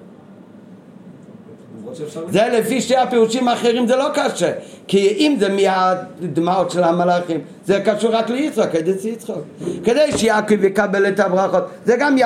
[2.30, 4.52] זה לפי שתי הפירושים האחרים זה לא קשה
[4.86, 9.42] כי אם זה מהדמעות של המלאכים זה קשור רק ליצחוק, כדי שיצחוק
[9.84, 12.22] כדי שיעקב יקבל את הברכות זה גם י...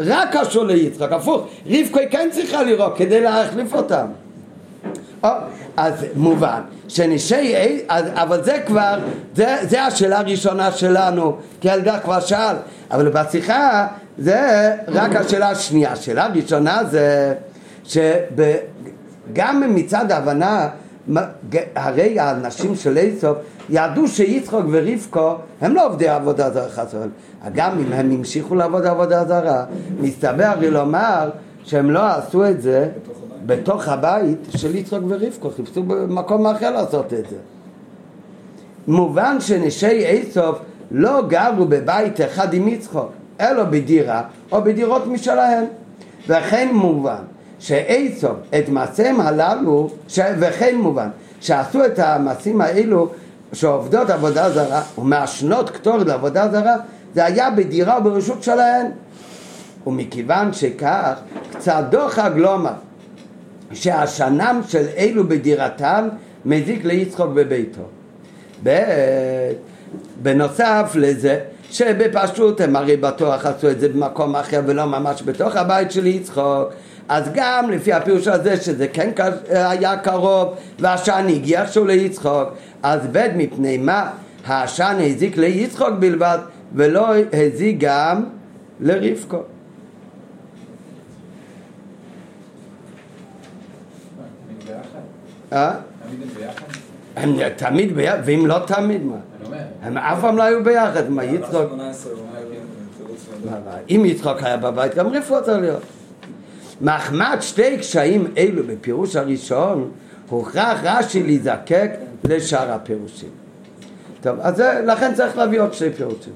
[0.00, 4.06] רק קשור ליצחוק, הפוך רבקו כן צריכה לראות כדי להחליף אותם
[5.24, 5.28] או,
[5.76, 7.54] אז מובן שנשי,
[8.14, 8.98] אבל זה כבר,
[9.36, 12.56] זה, זה השאלה הראשונה שלנו, כי ילדה כבר שאל,
[12.90, 13.86] אבל בשיחה
[14.18, 15.92] זה רק השאלה השנייה.
[15.92, 17.34] השאלה הראשונה זה
[19.28, 20.68] שגם מצד ההבנה,
[21.74, 23.38] הרי האנשים של איסוף
[23.70, 27.06] ידעו שיצחוק ורבקו הם לא עובדי עבודה זרה חס וחלילה.
[27.54, 29.64] גם אם הם המשיכו לעבוד עבודה זרה,
[30.00, 31.30] מסתבר לי לומר
[31.64, 32.88] שהם לא עשו את זה
[33.46, 37.36] בתוך הבית של יצחוק ורבקו, חיפשו במקום אחר לעשות את זה.
[38.88, 40.58] מובן שנשי איסוף
[40.90, 43.10] לא גרו בבית אחד עם יצחוק,
[43.40, 45.64] אלא בדירה או בדירות משלהם.
[46.28, 47.22] וכן מובן
[47.64, 50.18] שאיסוף את מעשיהם הללו, ש...
[50.38, 51.08] וכן מובן
[51.40, 53.08] שעשו את המעשים האלו
[53.52, 56.76] שעובדות עבודה זרה ומעשנות קטור לעבודה זרה
[57.14, 58.86] זה היה בדירה וברשות שלהן
[59.86, 61.12] ומכיוון שכך
[61.50, 62.72] קצת דוחק לומר
[63.72, 66.08] שהשנם של אלו בדירתם
[66.44, 67.82] מזיק ליצחוק בביתו.
[70.22, 75.90] בנוסף לזה שבפשוט הם הרי בטוח עשו את זה במקום אחר ולא ממש בתוך הבית
[75.90, 76.68] של יצחוק
[77.08, 79.10] אז גם לפי הפירוש הזה שזה כן
[79.50, 82.48] היה קרוב והעשן הגיע איכשהו ליצחוק
[82.82, 84.10] אז בית מפני מה
[84.46, 86.38] העשן הזיק ליצחוק בלבד
[86.74, 88.24] ולא הזיק גם
[88.80, 89.38] לרבקו
[95.52, 95.74] אה?
[97.16, 99.16] הם תמיד ביחד, ואם לא תמיד מה?
[99.82, 101.72] הם אף פעם לא היו ביחד, מה יצחוק?
[103.90, 105.82] אם יצחוק היה בבית, גם רפואה צריך להיות.
[106.80, 109.90] מחמד שתי קשיים אלו בפירוש הראשון,
[110.28, 111.90] הוכרח רש"י להיזקק
[112.24, 113.28] לשאר הפירושים.
[114.20, 116.32] טוב, אז לכן צריך להביא עוד שתי פירושים.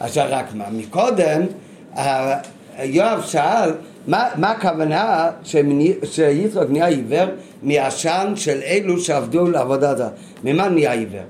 [0.00, 1.42] עכשיו רק מה, מקודם
[2.78, 3.70] יואב שאל
[4.06, 5.30] מה, מה הכוונה
[6.04, 7.26] שיצחק נהיה עיוור
[7.62, 10.08] מעשן של אלו שעבדו לעבודה זרה?
[10.44, 11.22] ממה נהיה עיוור?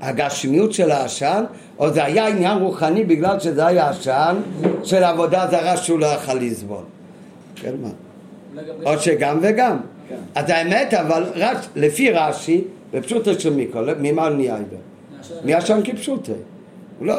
[0.00, 1.44] מהגשמיות של העשן,
[1.78, 4.36] או זה היה עניין רוחני בגלל שזה היה עשן
[4.84, 6.82] של עבודה זרה שהוא לא יכל לסבול?
[7.56, 7.88] כן, מה?
[8.84, 9.76] או שגם וגם.
[10.08, 10.14] כן.
[10.34, 14.78] אז האמת, אבל רק לפי רש"י, בפשוטו של מיקרו, ממה הוא נהיה עיוור?
[15.44, 16.32] מעשן כפשוטו.
[17.00, 17.14] לא...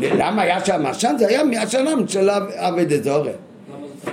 [0.00, 1.14] למה היה שם עשן?
[1.18, 3.30] זה היה מהשנם של אבי דזורי.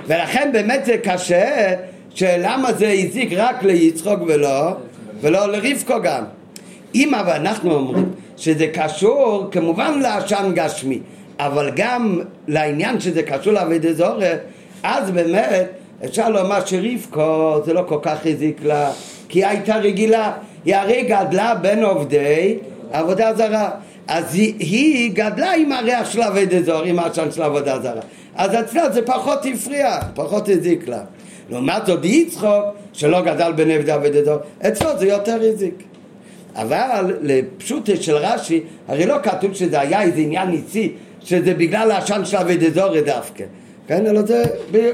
[0.06, 1.74] ולכן באמת זה קשה,
[2.14, 4.70] שלמה זה הזיק רק ליצחוק ולא,
[5.20, 6.24] ולא לרבקו גם.
[6.94, 10.98] אם אבל אנחנו אומרים שזה קשור כמובן לעשן גשמי,
[11.38, 14.32] אבל גם לעניין שזה קשור לאבי דזורי,
[14.82, 15.68] אז באמת
[16.04, 18.90] אפשר לומר שרבקו זה לא כל כך הזיק לה,
[19.28, 20.32] כי היא הייתה רגילה,
[20.64, 22.58] היא הרי גדלה בין עובדי
[22.92, 23.70] עבודה זרה.
[24.08, 28.00] אז היא, היא גדלה עם הריח של אבד זוהר, עם העשן של עבודה זרה.
[28.34, 31.00] אז אצלה זה פחות הפריע, פחות הזיק לה.
[31.50, 35.89] לעומת זאת יצחוק, שלא גדל בנבד אבד זוהר, אצלו זה יותר הזיק.
[36.62, 42.24] אבל לפשוטה של רש"י, הרי לא כתוב שזה היה איזה עניין ניצי, שזה בגלל העשן
[42.24, 43.44] של אבד זוהר דווקא.
[43.86, 44.44] כן, אלא זה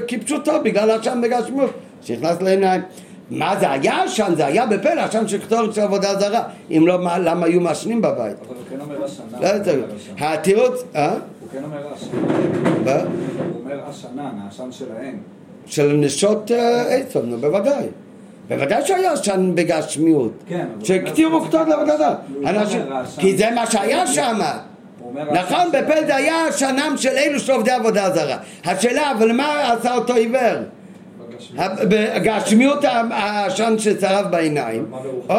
[0.07, 1.69] כפשוטו, בגלל העשן בגשמות,
[2.01, 2.81] שנכנס לעיניים.
[3.29, 4.33] מה זה היה עשן?
[4.37, 6.43] זה היה בפלא עשן של קטורת של עבודה זרה.
[6.71, 8.35] אם לא, למה היו מעשנים בבית?
[8.47, 9.85] אבל הוא כן אומר השנה.
[10.19, 11.11] לא התירוץ, אה?
[11.11, 11.19] הוא
[11.51, 12.21] כן אומר השנה.
[12.85, 12.91] מה?
[12.93, 15.17] הוא אומר השנן, העשן שלהם.
[15.65, 16.51] של נשות
[16.89, 17.85] עצם, נו בוודאי.
[18.47, 20.31] בוודאי שהיה עשן בגשמיות.
[20.49, 20.67] כן.
[20.83, 22.15] שהקטירו קטורת לעבודה זרה.
[23.17, 24.39] כי זה מה שהיה שם.
[25.31, 28.37] נכון, בפלא זה היה עשנם של אלו שעובדי עבודה זרה.
[28.65, 30.57] השאלה, אבל מה עשה אותו עיוור?
[31.89, 34.85] בגשמיות העשן שצרב בעיניים,
[35.29, 35.35] או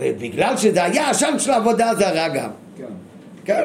[0.00, 2.50] בגלל שזה היה עשן של עבודה זרה גם.
[2.78, 2.84] כן.
[3.44, 3.64] כן.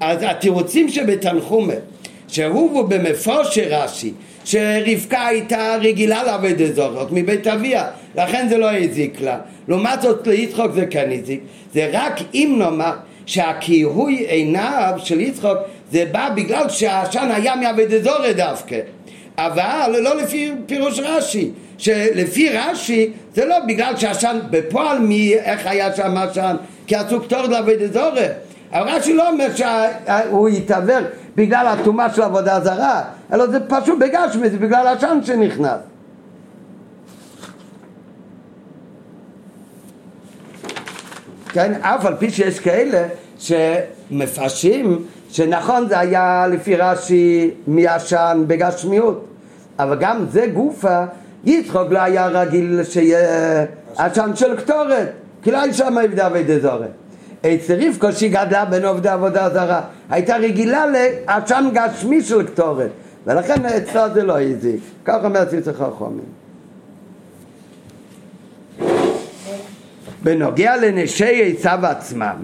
[0.00, 1.74] אז התירוצים שבתנחומה,
[2.28, 4.12] שהוא במפורש רש"י,
[4.44, 7.84] שרבקה הייתה רגילה לעבוד זאת מבית אביה,
[8.16, 9.38] לכן זה לא הזיק לה.
[9.68, 11.40] לעומת זאת ליצחוק זה כן הזיק.
[11.74, 12.92] זה רק אם נאמר
[13.26, 15.58] שהקירוי עיניו של יצחוק
[15.92, 18.78] זה בא בגלל שהעשן היה מעבד זורי דווקא.
[19.38, 25.96] אבל לא לפי פירוש רש"י, שלפי רש"י זה לא בגלל שעשן בפועל מי, איך היה
[25.96, 28.26] שם עשן, כי עשו קטור לעבוד זורי.
[28.72, 31.00] אבל רש"י לא אומר שהוא יתעוור
[31.38, 35.80] בגלל הטומאה של עבודה זרה, אלא זה פשוט בגשמי, זה בגלל העשן שנכנס.
[41.48, 49.24] כן, אף על פי שיש כאלה שמפרשים שנכון זה היה לפי רש"י מעשן בגשמיות
[49.78, 51.04] אבל גם זה גופה,
[51.44, 53.64] יצחוק לא היה רגיל שיהיה
[53.96, 55.08] עשן של קטורת,
[55.42, 56.86] כי לא היה שם עבדי זרה.
[57.40, 62.90] אצל רבקו שהיא גדלה בין עובדי עבודה זרה, הייתה רגילה לעשן גשמי של קטורת,
[63.26, 64.80] ולכן אצלה זה לא הזיק.
[65.04, 66.38] כך אומר ציצר חכמים.
[70.22, 72.36] בנוגע לנשי עשיו עצמם,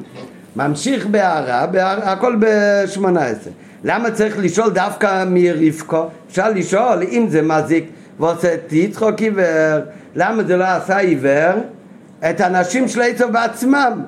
[0.56, 3.48] ממשיך בהערה, הכל ב-18.
[3.84, 6.06] למה צריך לשאול דווקא מרבקו?
[6.28, 7.84] אפשר לשאול אם זה מזיק
[8.20, 9.80] ועושה את יצחוק עיוור,
[10.14, 11.54] למה זה לא עשה עיוור?
[12.30, 14.02] את הנשים של עשו בעצמם.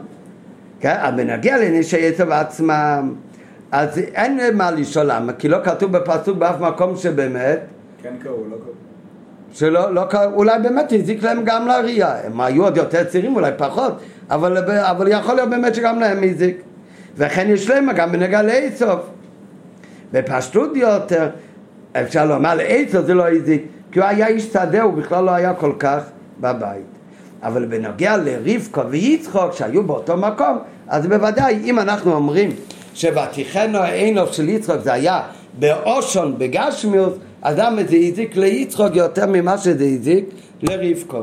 [0.80, 0.96] כן?
[1.00, 3.14] אבל בנגיע לנשי עשו בעצמם,
[3.72, 7.60] אז אין מה לשאול למה, כי לא כתוב בפסוק באף מקום שבאמת
[8.02, 8.74] כן קראו, לא קראו.
[9.52, 13.92] שלא, לא, אולי באמת הזיק להם גם לראייה, הם היו עוד יותר צעירים, אולי פחות,
[14.30, 16.62] אבל, אבל יכול להיות באמת שגם להם הזיק.
[17.16, 19.00] וכן יש להם גם בנגע לאיסוף.
[20.12, 21.28] בפשטות יותר,
[21.92, 25.54] אפשר לומר לאיסוף זה לא הזיק, כי הוא היה איש שדה, הוא בכלל לא היה
[25.54, 26.02] כל כך
[26.40, 26.95] בבית.
[27.42, 32.50] אבל בנוגע לרבקו ויצחוק שהיו באותו מקום, אז בוודאי אם אנחנו אומרים
[32.94, 35.22] שבתיכנו העינוף של יצחוק זה היה
[35.58, 40.24] באושון, בגשמיוס, אז למה זה הזיק ליצחוק יותר ממה שזה הזיק
[40.62, 41.22] לרבקו.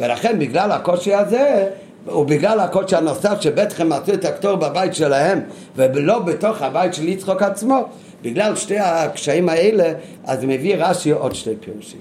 [0.00, 1.68] ולכן בגלל הקושי הזה,
[2.06, 5.40] ובגלל הקושי הנוסף שבטחם עשו את הקטור בבית שלהם
[5.76, 7.84] ולא בתוך הבית של יצחוק עצמו,
[8.22, 9.92] בגלל שתי הקשיים האלה,
[10.24, 12.00] אז מביא רש"י עוד שתי פירושים.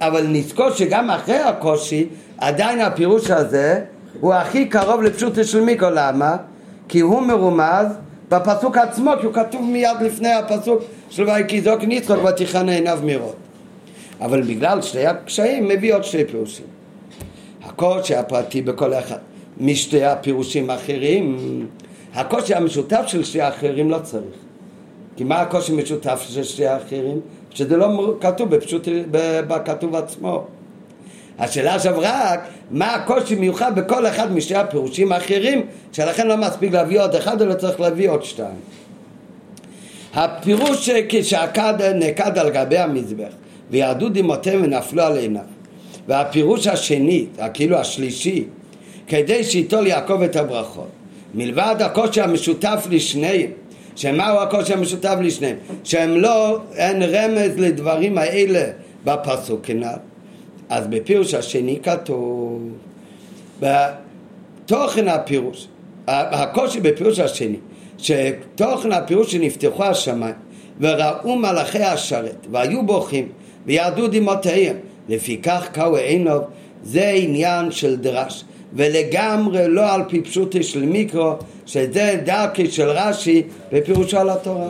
[0.00, 2.06] אבל נזכור שגם אחרי הקושי,
[2.40, 3.80] עדיין הפירוש הזה
[4.20, 6.36] הוא הכי קרוב לפשוט של מיקרו, למה?
[6.88, 7.86] כי הוא מרומז
[8.28, 13.36] בפסוק עצמו, כי הוא כתוב מיד לפני הפסוק של ויקזוק ניצחוק ותיכנה עיניו מראות.
[14.20, 16.66] אבל בגלל שתי הקשיים מביא עוד שתי פירושים.
[17.64, 19.18] הקושי הפרטי בכל אחד
[19.58, 21.36] משתי הפירושים האחרים,
[22.14, 24.36] הקושי המשותף של שתי האחרים לא צריך.
[25.16, 27.20] כי מה הקושי המשותף של שתי האחרים?
[27.50, 28.88] שזה לא כתוב בפשוט,
[29.48, 30.46] בכתוב עצמו.
[31.40, 37.00] השאלה עכשיו רק, מה הקושי מיוחד בכל אחד משתי הפירושים האחרים, שלכן לא מספיק להביא
[37.00, 38.60] עוד אחד, אלא צריך להביא עוד שתיים.
[40.14, 43.32] הפירוש כשעקד נעקד על גבי המזבח
[43.70, 45.42] וירדו דמעותיהם ונפלו על עיניו
[46.08, 48.44] והפירוש השני, כאילו השלישי,
[49.06, 50.88] כדי שייטול יעקב את הברכות
[51.34, 53.50] מלבד הקושי המשותף לשניהם
[53.96, 55.56] שמהו הקושי המשותף לשניהם?
[55.84, 58.64] שהם לא, אין רמז לדברים האלה
[59.04, 60.09] בפסוק כנ"ל
[60.70, 62.62] אז בפירוש השני כתוב
[63.60, 65.68] בתוכן הפירוש
[66.06, 67.56] הקושי בפירוש השני
[67.98, 70.34] שתוכן הפירוש שנפתחו השמיים
[70.80, 73.28] וראו מלאכי השרת והיו בוכים
[73.66, 74.76] וירדו דמעותיהם
[75.08, 76.42] לפיכך קאו עינוב
[76.82, 81.32] זה עניין של דרש ולגמרי לא על פי פשוטי של מיקרו
[81.66, 84.68] שזה דרכי של רש"י בפירושו על התורה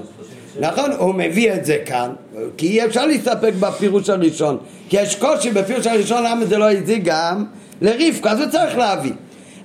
[0.58, 2.10] נכון, הוא מביא את זה כאן,
[2.56, 4.58] כי אי אפשר להסתפק בפירוש הראשון,
[4.88, 7.44] כי יש קושי בפירוש הראשון למה זה לא הזיק גם
[7.80, 9.12] לרבקה, אז הוא צריך להביא.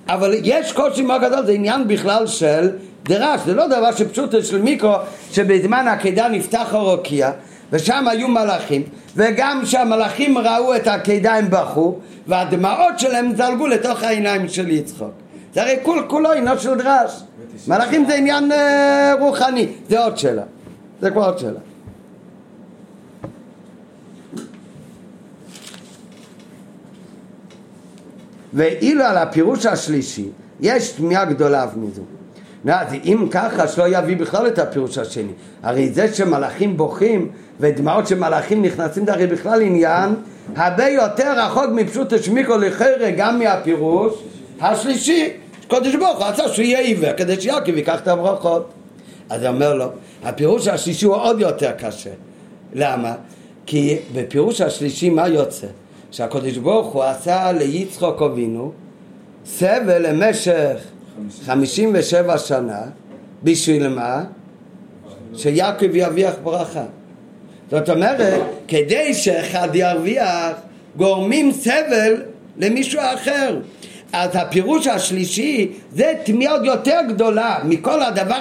[0.07, 2.69] אבל יש קושי מאוד גדול, זה עניין בכלל של
[3.03, 4.95] דרש, זה לא דבר שפשוט של מיקרו,
[5.31, 7.31] שבזמן העקידה נפתח הרוקיע,
[7.71, 8.83] ושם היו מלאכים,
[9.15, 15.11] וגם כשהמלאכים ראו את העקידה הם בכו, והדמעות שלהם זלגו לתוך העיניים של יצחוק.
[15.53, 17.11] זה הרי כול, כולו עניין של דרש.
[17.67, 20.43] מלאכים זה עניין אה, רוחני, זה עוד שאלה.
[21.01, 21.59] זה כבר עוד שאלה.
[28.53, 30.29] ואילו על הפירוש השלישי
[30.59, 32.01] יש תמיהה גדולה מזו.
[32.73, 35.31] אז אם ככה שלא יביא בכלל את הפירוש השני
[35.63, 37.29] הרי זה שמלאכים בוכים
[37.59, 40.15] ודמעות של מלאכים נכנסים זה הרי בכלל עניין
[40.55, 44.13] הרבה יותר רחוק מפשוט השמיקו לחרא גם מהפירוש
[44.61, 45.29] השלישי
[45.67, 48.73] קודש ברוך הוא רצה שהוא יהיה עיוור כדי שיעקב ייקח את הברכות
[49.29, 49.85] אז הוא אומר לו
[50.23, 52.09] הפירוש השלישי הוא עוד יותר קשה
[52.73, 53.15] למה?
[53.65, 55.67] כי בפירוש השלישי מה יוצא?
[56.11, 58.71] שהקודש ברוך הוא עשה ליצחוק אבינו
[59.45, 60.77] סבל למשך
[61.45, 62.81] חמישים ושבע שנה,
[63.43, 64.23] בשביל מה?
[65.35, 66.83] שיעקב ירוויח ברכה.
[67.71, 70.53] זאת אומרת, כדי שאחד ירוויח,
[70.97, 72.23] גורמים סבל
[72.57, 73.59] למישהו אחר.
[74.15, 78.39] אז הפירוש השלישי זה תמיהה עוד יותר גדולה מכל הדבר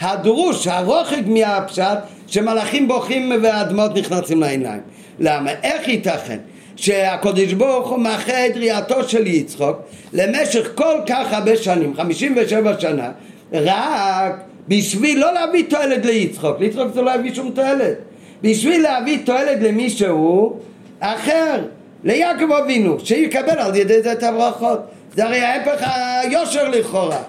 [0.00, 4.80] הדרוש, הרוחק מהפשט, שמלאכים בוכים והאדמות נכנסים לעיניים.
[5.18, 5.50] למה?
[5.62, 6.38] איך ייתכן?
[6.76, 9.76] שהקדוש ברוך הוא מאחה את ראייתו של יצחוק
[10.12, 13.10] למשך כל כך הרבה שנים, 57 שנה,
[13.52, 14.32] רק
[14.68, 17.96] בשביל לא להביא תועלת ליצחוק, ליצחוק זה לא יביא שום תועלת,
[18.42, 20.56] בשביל להביא תועלת למישהו
[21.00, 21.62] אחר,
[22.04, 24.97] ליעקב אבינו, שיקבל על ידי זה את הברכות.
[25.14, 25.88] זה הרי ההפך
[26.22, 27.22] היושר לכאורה.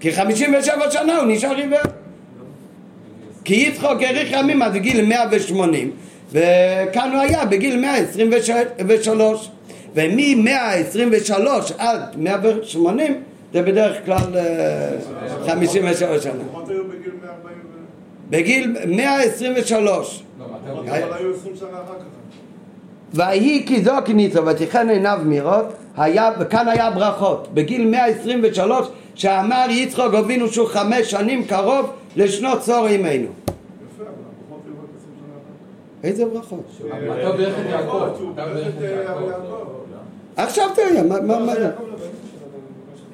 [0.00, 1.78] כי 57 שנה הוא נשאר עיוור.
[3.44, 5.90] כי יצחוק האריך ימים עד גיל 180
[6.32, 9.50] וכאן הוא היה בגיל 123
[9.94, 13.22] ומ-123 עד 180
[13.52, 14.36] זה בדרך כלל
[15.46, 16.32] 57 שנה.
[18.30, 20.22] בגיל 123.
[23.14, 27.48] ויהי כי זו כניסו ותיכן עיניו מירות, היה, וכאן היה ברכות.
[27.54, 33.28] בגיל 123 שאמר יצחוק אבינו שהוא חמש שנים קרוב לשנות צור עמנו.
[36.04, 36.64] איזה ברכות?
[40.36, 41.70] עכשיו תראה, מה זה?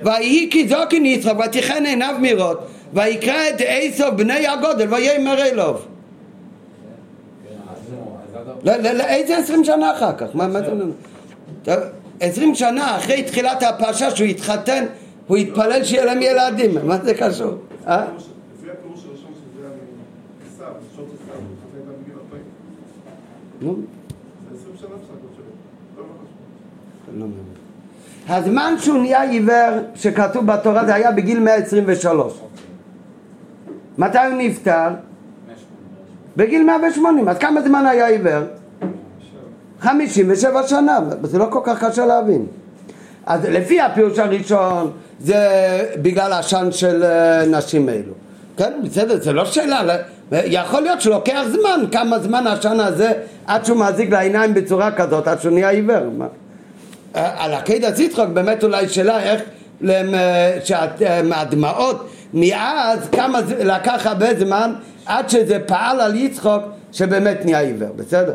[0.05, 2.59] ויהי כי זוקין יצחק ותיכן עיניו מירות
[2.95, 5.87] ויקרא את עשו בני הגודל ויאמר אלוב
[8.67, 10.27] איזה עשרים שנה אחר כך?
[10.35, 10.49] מה
[11.65, 11.75] זה?
[12.21, 14.85] עשרים שנה אחרי תחילת הפרשה שהוא התחתן
[15.27, 17.55] הוא התפלל שיהיה להם ילדים, מה זה קשור?
[17.87, 18.05] אה?
[28.29, 32.41] הזמן שהוא נהיה עיוור, שכתוב בתורה, זה היה בגיל 123.
[33.99, 34.89] מתי הוא נפטר?
[36.37, 37.29] בגיל 180.
[37.29, 38.43] אז כמה זמן היה עיוור?
[39.81, 42.47] 57 שנה, זה לא כל כך קשה להבין.
[43.27, 45.39] אז לפי הפירוש הראשון, זה
[46.03, 48.13] בגלל העשן של אה, נשים אלו.
[48.57, 49.97] כן, בסדר, זה לא שאלה,
[50.33, 53.13] יכול להיות שלוקח זמן, כמה זמן העשן הזה
[53.47, 56.03] עד שהוא מזיק לעיניים בצורה כזאת, עד שהוא נהיה עיוור.
[57.17, 59.43] אה, על עקדת יצחק באמת אולי שאלה איך
[59.89, 64.73] אה, מהדמעות מאז כמה לקח הרבה זמן
[65.07, 66.61] עד שזה פעל על יצחק
[66.93, 68.33] שבאמת נהיה עיוור, בסדר?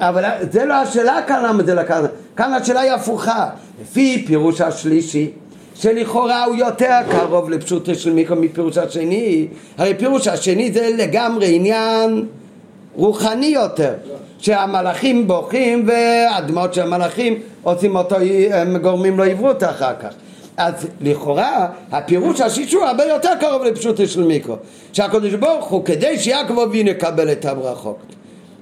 [0.00, 1.98] אבל זה לא השאלה כאן למה זה לקח,
[2.36, 3.48] כאן השאלה היא הפוכה,
[3.82, 5.30] לפי פירוש השלישי
[5.74, 9.46] שלכאורה הוא יותר קרוב לפשוטו של מיקרו מפירוש השני,
[9.78, 12.26] הרי פירוש השני זה לגמרי עניין
[12.94, 13.92] רוחני יותר,
[14.38, 18.16] שהמלאכים בוכים והדמעות של המלאכים עושים אותו,
[18.50, 20.14] הם גורמים לו עברות אחר כך.
[20.56, 24.56] אז לכאורה הפירוש השישי הוא הרבה יותר קרוב לפשוטו של מיקרו
[24.92, 28.14] שהקדוש ברוך הוא כדי שיעקב אבינו יקבל את הברכות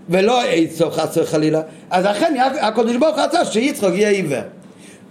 [0.08, 1.60] ולא עצו חס וחלילה.
[1.90, 4.42] אז אכן הקדוש ברוך הוא רצה שיצחוק יהיה עיוור.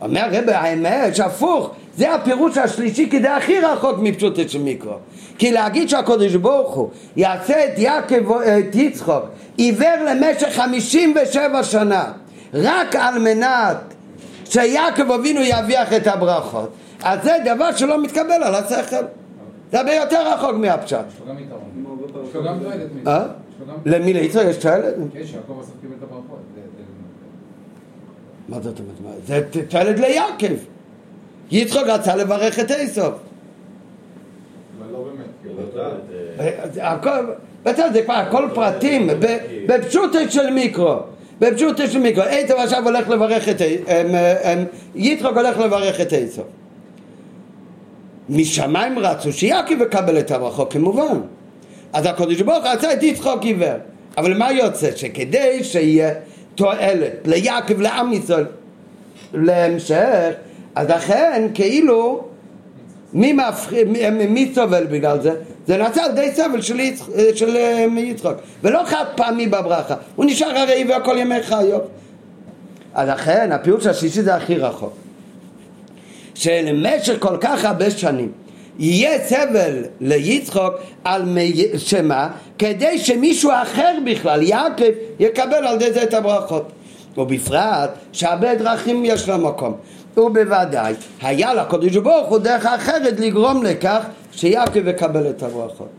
[0.02, 4.94] אומר רבי האמת שהפוך זה הפירוש השלישי כי זה הכי רחוק מפשוטו של מיקרו
[5.38, 9.24] כי להגיד שהקדוש ברוך הוא יעשה את יעקב, את יצחוק
[9.58, 12.12] עיוור למשך חמישים ושבע שנה
[12.54, 13.78] רק על מנת
[14.46, 16.70] שיעקב אבינו יביח את הברכות
[17.04, 19.06] אז זה דבר שלא מתקבל על השכל.
[19.72, 20.98] זה הרבה יותר רחוק מהפשט.
[23.08, 23.26] אה?
[23.86, 24.96] למי ליצחק יש תועלת?
[25.14, 26.40] כן, שיעקב בסוף קיבל את הברכות
[28.50, 29.26] מה זאת אומרת?
[29.26, 30.56] זה תועלת ליעקב
[31.52, 33.14] יצחק רצה לברך את איסוף.
[34.92, 39.08] לא באמת הכל, זה כבר הכל פרטים,
[39.68, 40.96] בפשוטו של מיקרו.
[41.40, 43.62] בפשוטו של מיקרו, איתו עכשיו הולך לברך את
[44.96, 46.46] יצחק הולך לברך את איסוף.
[48.30, 51.22] משמיים רצו שיעקב יקבל את הברכות כמובן
[51.94, 53.78] אז הקדוש ברוך הוא עשה את יצחק עיוור.
[54.18, 54.90] אבל מה יוצא?
[54.96, 56.14] שכדי שיהיה
[56.56, 58.46] תועלת ליעקב לעם ישראל
[59.34, 60.32] להמשך
[60.76, 62.24] אז אכן כאילו
[63.14, 63.74] מי, מפח...
[64.30, 65.32] מי סובל בגלל זה?
[65.68, 67.10] זה נעשה על די סבל של, יצח...
[67.36, 69.96] של אה, יצחק ולא חד פעמי בברכה.
[70.16, 71.80] הוא נשאר הרי וכל ימי חיו.
[72.94, 74.94] אז לכן הפירוש השישי זה הכי רחוק.
[76.36, 78.32] שלמשך כל כך הרבה שנים
[78.80, 81.54] יהיה סבל ליצחוק על מי...
[81.78, 82.30] שמה?
[82.60, 86.72] כדי שמישהו אחר בכלל, יעקב, יקבל על ידי זה את הברכות
[87.18, 89.74] ובפרט שהרבה דרכים יש למקום
[90.18, 95.90] ובוודאי היה לקדוש ברוך הוא דרך אחרת לגרום לכך שיעקב יקבל את הברכות.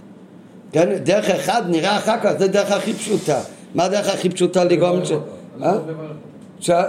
[0.73, 3.41] כן, דרך אחד נראה אחר כך, זה דרך הכי פשוטה.
[3.75, 5.13] מה הדרך הכי פשוטה לגרום ש...
[5.63, 5.79] אה?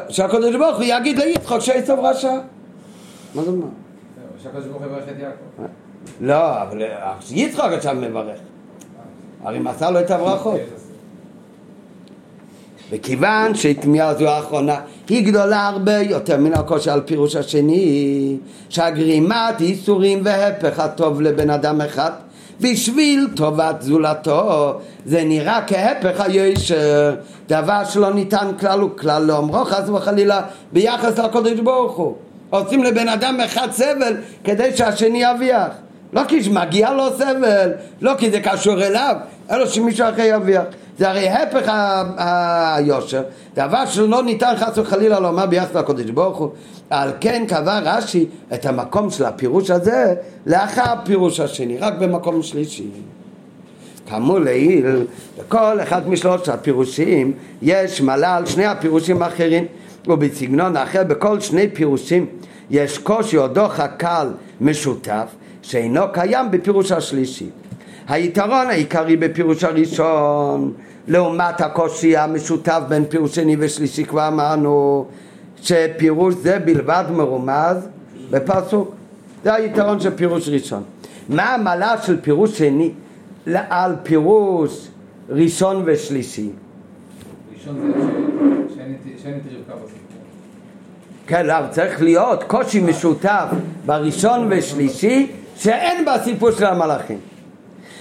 [0.09, 2.31] שהקדוש ברוך הוא יגיד ליצחוק שעשב רשע.
[3.35, 3.82] מה זה אומר?
[4.43, 5.71] שהקדוש ברוך הוא יברך את יעקב.
[6.21, 6.81] לא, אבל
[7.31, 8.37] יצחק עכשיו מברך.
[9.43, 10.59] הרי מסר לו את הברכות.
[12.91, 14.79] וכיוון שהתמיהה הזו האחרונה
[15.09, 18.37] היא גדולה הרבה יותר מן הקושי על פירוש השני
[18.69, 22.11] שהגרימת איסורים והפך הטוב לבן אדם אחד
[22.61, 24.73] בשביל טובת זולתו
[25.05, 27.15] זה נראה כהפך הישר
[27.47, 30.41] דבר שלא ניתן כלל וכלל לאומרו חס וחלילה
[30.73, 32.15] ביחס לקודש ברוך הוא
[32.59, 35.67] עושים לבן אדם אחד סבל כדי שהשני יביח
[36.13, 39.15] לא כי מגיע לו סבל לא כי זה קשור אליו
[39.51, 40.63] אלא שמישהו אחר יביח
[40.97, 41.71] זה הרי הפך
[42.17, 43.23] היושר,
[43.55, 46.49] דבר שלא ניתן חס וחלילה לומר ביחס לקודש ברוך הוא,
[46.89, 50.13] על כן קבע רש"י את המקום של הפירוש הזה
[50.45, 52.87] לאחר הפירוש השני, רק במקום שלישי.
[54.09, 55.05] כאמור לעיל,
[55.39, 59.65] בכל אחד משלושת הפירושים יש מעלה על שני הפירושים האחרים
[60.07, 62.25] ובסגנון אחר בכל שני פירושים
[62.69, 64.27] יש קושי או דוח הקל
[64.61, 65.27] משותף
[65.61, 67.49] שאינו קיים בפירוש השלישי.
[68.07, 70.73] היתרון העיקרי בפירוש הראשון
[71.07, 75.05] לעומת הקושי המשותף בין פירוש שני ושלישי כבר אמרנו
[75.61, 77.77] שפירוש זה בלבד מרומז
[78.29, 78.91] בפסוק
[79.43, 80.83] זה היתרון של פירוש ראשון
[81.29, 82.91] מה המעלה של פירוש שני
[83.69, 84.87] על פירוש
[85.29, 86.49] ראשון ושלישי?
[87.55, 88.62] ראשון זה
[91.27, 93.45] כן, לא, צריך להיות קושי משותף
[93.85, 97.17] בראשון ושלישי שאין בסיפור של המלאכים.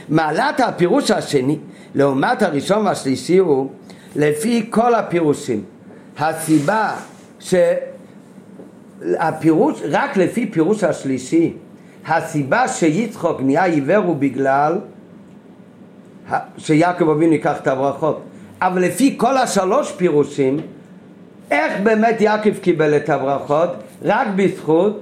[0.08, 1.58] מעלת הפירוש השני
[1.94, 3.70] לעומת הראשון והשלישי הוא
[4.16, 5.64] לפי כל הפירושים.
[6.18, 6.96] הסיבה
[9.00, 11.52] שהפירוש, רק לפי פירוש השלישי,
[12.06, 14.78] הסיבה שיצחוק נהיה עיוור הוא בגלל
[16.58, 18.22] שיעקב אבינו ייקח את הברכות.
[18.60, 20.60] אבל לפי כל השלוש פירושים,
[21.50, 23.70] איך באמת יעקב קיבל את הברכות?
[24.02, 25.00] רק בזכות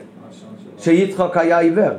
[0.79, 1.91] שיצחוק היה עיוור.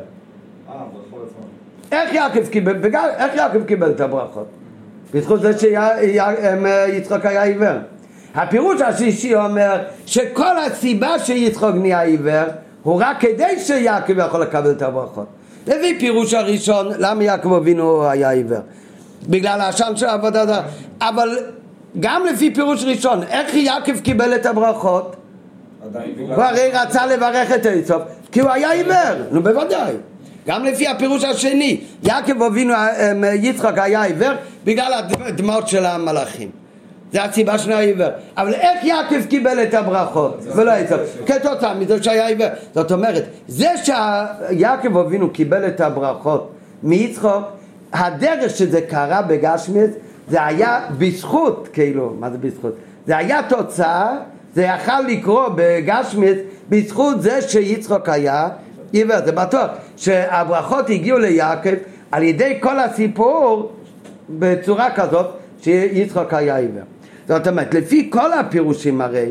[1.92, 4.48] איך יעקב קיבל, בגלל, איך יעקב קיבל את הברכות?
[5.14, 7.78] בזכות זה שיצחוק היה עיוור.
[8.36, 12.46] הפירוש השלישי אומר שכל הסיבה שיצחוק נהיה עיוור
[12.84, 15.26] הוא רק כדי שיעקב יכול לקבל את הברכות.
[15.68, 18.60] לפי פירוש הראשון, למה יעקב אבינו היה עיוור?
[19.30, 20.62] בגלל העשן של עבודה זרה.
[21.02, 21.38] אבל
[22.00, 25.16] גם לפי פירוש ראשון, איך יעקב קיבל את הברכות?
[26.18, 29.94] הוא הרי רצה לברך את איסוף, כי הוא היה עיוור, נו בוודאי.
[30.48, 34.32] גם לפי הפירוש השני, יעקב אבינו אה, יצחק היה עיוור
[34.64, 36.50] בגלל הדמעות של המלאכים.
[37.14, 38.10] זה הסיבה של העיוור.
[38.38, 41.02] אבל איך יעקב קיבל את הברכות ולא איסוף?
[41.26, 42.48] כתוצאה מזה שהיה עיוור.
[42.74, 46.52] זאת אומרת, זה שיעקב אבינו קיבל את הברכות
[46.84, 47.44] מיצחוק,
[47.94, 49.92] הדרך שזה קרה בגשמיץ
[50.32, 52.74] זה היה בזכות, כאילו, מה זה בזכות?
[53.08, 54.18] זה היה תוצאה,
[54.56, 56.38] זה יכל לקרות בגשמיץ
[56.70, 58.50] בזכות זה שיצחוק היה
[58.92, 61.70] עיוור, זה בטוח שהברכות הגיעו ליעקב
[62.12, 63.72] על ידי כל הסיפור
[64.30, 65.28] בצורה כזאת
[65.62, 66.84] שיצחוק היה עיוור.
[67.28, 69.30] זאת אומרת, לפי כל הפירושים הרי,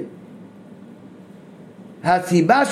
[2.04, 2.62] הסיבה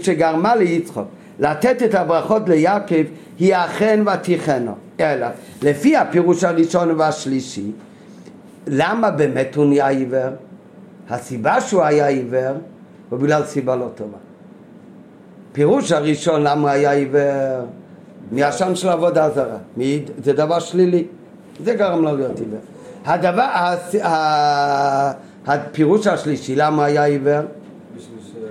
[0.00, 3.04] שגרמה ליצחוק לתת את הברכות ליעקב
[3.38, 4.74] היא אכן ותיכנו.
[5.00, 5.26] אלא
[5.62, 7.70] לפי הפירוש הראשון והשלישי,
[8.66, 10.30] למה באמת הוא נהיה עיוור?
[11.10, 12.54] הסיבה שהוא היה עיוור
[13.10, 14.18] הוא בגלל סיבה לא טובה.
[15.52, 17.66] פירוש הראשון למה היה עיוור?
[18.32, 19.56] מעשן של עבודה זרה.
[20.24, 21.04] זה דבר שלילי.
[21.64, 22.58] זה גרם לו להיות עיוור.
[23.04, 23.74] הדבר,
[25.46, 27.40] הפירוש השלישי למה היה עיוור?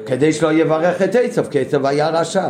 [0.05, 2.49] כדי שלא יברך את עשב, כי עשב היה רשע.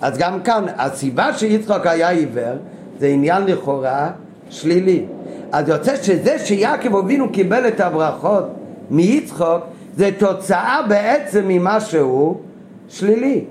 [0.00, 2.54] אז גם כאן, הסיבה שיצחק היה עיוור
[2.98, 4.10] זה עניין לכאורה
[4.50, 5.04] שלילי.
[5.52, 8.44] אז יוצא שזה שיעקב אבינו קיבל את הברכות
[8.90, 9.64] מיצחוק
[9.96, 12.40] זה תוצאה בעצם ממה שהוא
[12.88, 13.44] שלילי.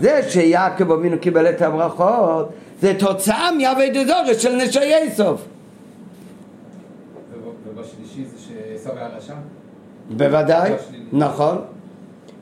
[0.00, 2.48] זה שיעקב אבינו קיבל את הברכות
[2.80, 5.44] זה תוצאה מאבי דזורס של נשי סוף.
[7.66, 9.34] ובשלישי זה שעשו היה רשע?
[10.16, 10.72] בוודאי,
[11.12, 11.58] נכון.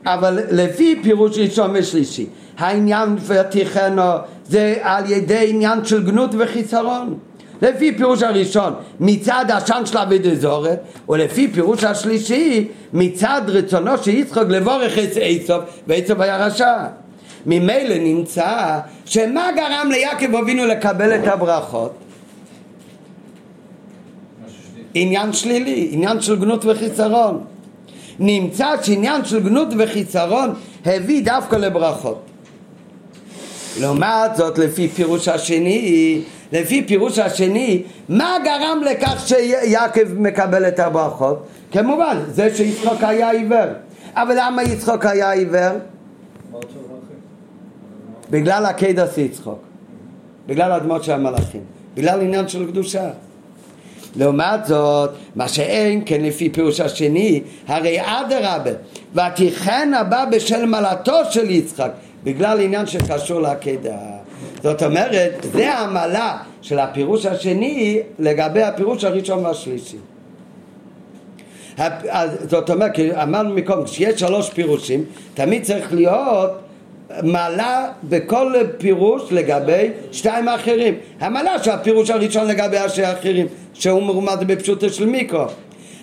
[0.05, 2.25] אבל לפי פירוש ראשון ושלישי,
[2.57, 4.11] העניין ותיכנו
[4.45, 7.17] זה על ידי עניין של גנות וחיסרון.
[7.61, 10.79] לפי פירוש הראשון מצד עשן של אבי דזורת
[11.09, 16.73] ולפי פירוש השלישי מצד רצונו של יצחק לבורך את עשב ועשב היה רשע.
[17.45, 21.93] ממילא נמצא שמה גרם ליעקב אבינו לקבל את הברכות?
[24.93, 27.43] עניין שלילי, עניין של גנות וחיסרון.
[28.19, 30.53] נמצא שעניין של גנות וחיסרון
[30.85, 32.21] הביא דווקא לברכות.
[33.79, 36.21] לעומת זאת לפי פירוש השני,
[36.51, 41.47] לפי פירוש השני, מה גרם לכך שיעקב מקבל את הברכות?
[41.71, 43.67] כמובן, זה שיצחוק היה עיוור.
[44.13, 45.71] אבל למה יצחוק היה עיוור?
[48.29, 49.59] בגלל הקדס יצחוק,
[50.47, 51.61] בגלל הדמות של המלאכים,
[51.95, 53.09] בגלל עניין של קדושה.
[54.15, 58.71] לעומת זאת, מה שאין כן לפי פירוש השני, הרי אדרבה,
[59.13, 61.91] ותיכן הבא בשל מעלתו של יצחק,
[62.27, 63.97] בגלל עניין שקשור לעקדה.
[64.63, 69.97] זאת אומרת, זה העמלה של הפירוש השני לגבי הפירוש הראשון והשלישי.
[72.49, 75.03] זאת אומרת, כי אמרנו מקודם, כשיש שלוש פירושים,
[75.33, 76.51] תמיד צריך להיות
[77.23, 80.93] מעלה בכל פירוש לגבי שתיים האחרים.
[81.19, 85.45] המעלה של הפירוש הראשון לגבי האחרים, שהוא מרומד בפשוטו של מיקרו.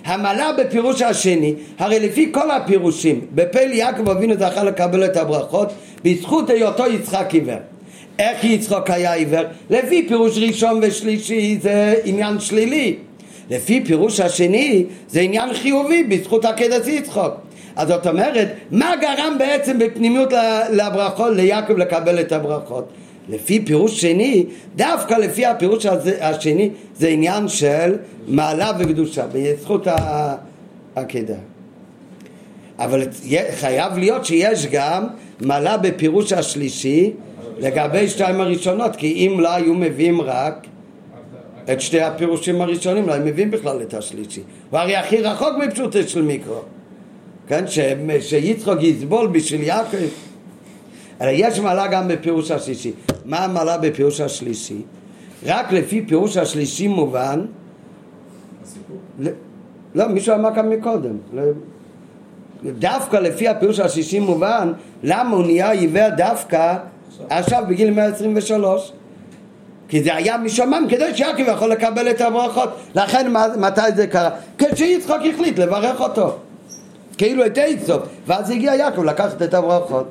[0.04, 5.72] המעלה בפירוש השני, הרי לפי כל הפירושים, בפל יעקב אבינו זכה לקבל את הברכות
[6.04, 7.58] בזכות היותו יצחק עיוור.
[8.18, 9.44] איך יצחוק היה עיוור?
[9.70, 12.96] לפי פירוש ראשון ושלישי זה עניין שלילי.
[13.50, 17.34] לפי פירוש השני זה עניין חיובי בזכות עקדת יצחוק.
[17.76, 20.32] אז זאת אומרת, מה גרם בעצם בפנימיות
[20.72, 22.88] לברכות, ליעקב לקבל את הברכות?
[23.28, 24.44] לפי פירוש שני,
[24.76, 25.86] דווקא לפי הפירוש
[26.20, 27.94] השני, זה עניין של
[28.28, 29.86] מעלה וקדושה, בזכות
[30.96, 31.34] העקדה.
[32.78, 33.02] אבל
[33.60, 35.06] חייב להיות שיש גם
[35.40, 37.12] מעלה בפירוש השלישי
[37.58, 40.66] לגבי שתיים הראשונות, כי אם לא היו מביאים רק
[41.72, 44.42] את שתי הפירושים הראשונים, לא היו מביאים בכלל את השלישי.
[44.70, 46.62] הוא הרי הכי רחוק מפשוטו של מיקרו.
[47.48, 47.78] כן, ש,
[48.20, 49.96] שיצחוק יסבול בשביל יעקב.
[51.20, 52.92] אלא יש מעלה גם בפירוש השלישי.
[53.24, 54.82] מה המעלה בפירוש השלישי?
[55.46, 57.46] רק לפי פירוש השלישי מובן...
[59.20, 59.28] ל...
[59.94, 61.16] לא, מישהו אמר כאן מקודם.
[62.64, 66.76] דווקא לפי הפירוש השלישי מובן, למה הוא נהיה עיוור דווקא
[67.30, 68.92] עכשיו בגיל 123?
[69.88, 72.68] כי זה היה משמם כדי שיעקב יכול לקבל את הברכות.
[72.94, 74.30] לכן מתי זה קרה?
[74.58, 76.36] כשיצחוק החליט לברך אותו.
[77.18, 77.94] כאילו את איצו,
[78.26, 80.06] ואז הגיע יעקב לקחת את הברכות.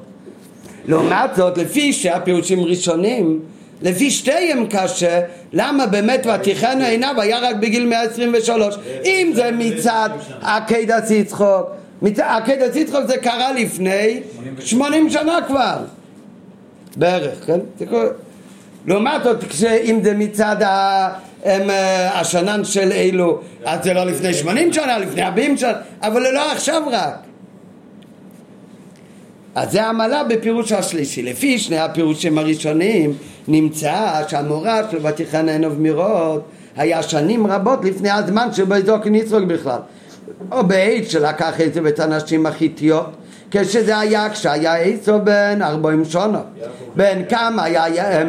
[0.85, 3.39] לעומת זאת, לפי שהפירושים ראשונים,
[3.81, 5.21] לפי שתיהם קשה,
[5.53, 8.75] למה באמת ותיכנו עיניו היה רק בגיל 123?
[9.05, 10.09] אם זה מצד
[10.41, 11.69] עקדת יצחוק,
[12.17, 14.21] עקדת יצחוק זה קרה לפני
[14.59, 15.77] 80 שנה כבר,
[16.97, 17.59] בערך, כן?
[18.87, 19.43] לעומת זאת,
[19.83, 21.09] אם זה מצד אה,
[22.19, 26.81] השנן של אלו, אז זה לא לפני 80 שנה, לפני 40 שנה, אבל לא עכשיו
[26.91, 27.15] רק.
[29.55, 31.23] אז זה עמלה בפירוש השלישי.
[31.23, 33.13] לפי שני הפירושים הראשונים
[33.47, 34.81] נמצא שהמורה
[35.31, 36.43] של עינוב מירות
[36.75, 39.79] היה שנים רבות לפני הזמן שבו יזוקין יצחוק בכלל.
[40.51, 43.09] או בעת שלקח את זה ואת הנשים החיתיות
[43.51, 46.39] כשזה היה כשהיה עשו בן ארבעים שונו.
[46.95, 48.23] בן כמה היה...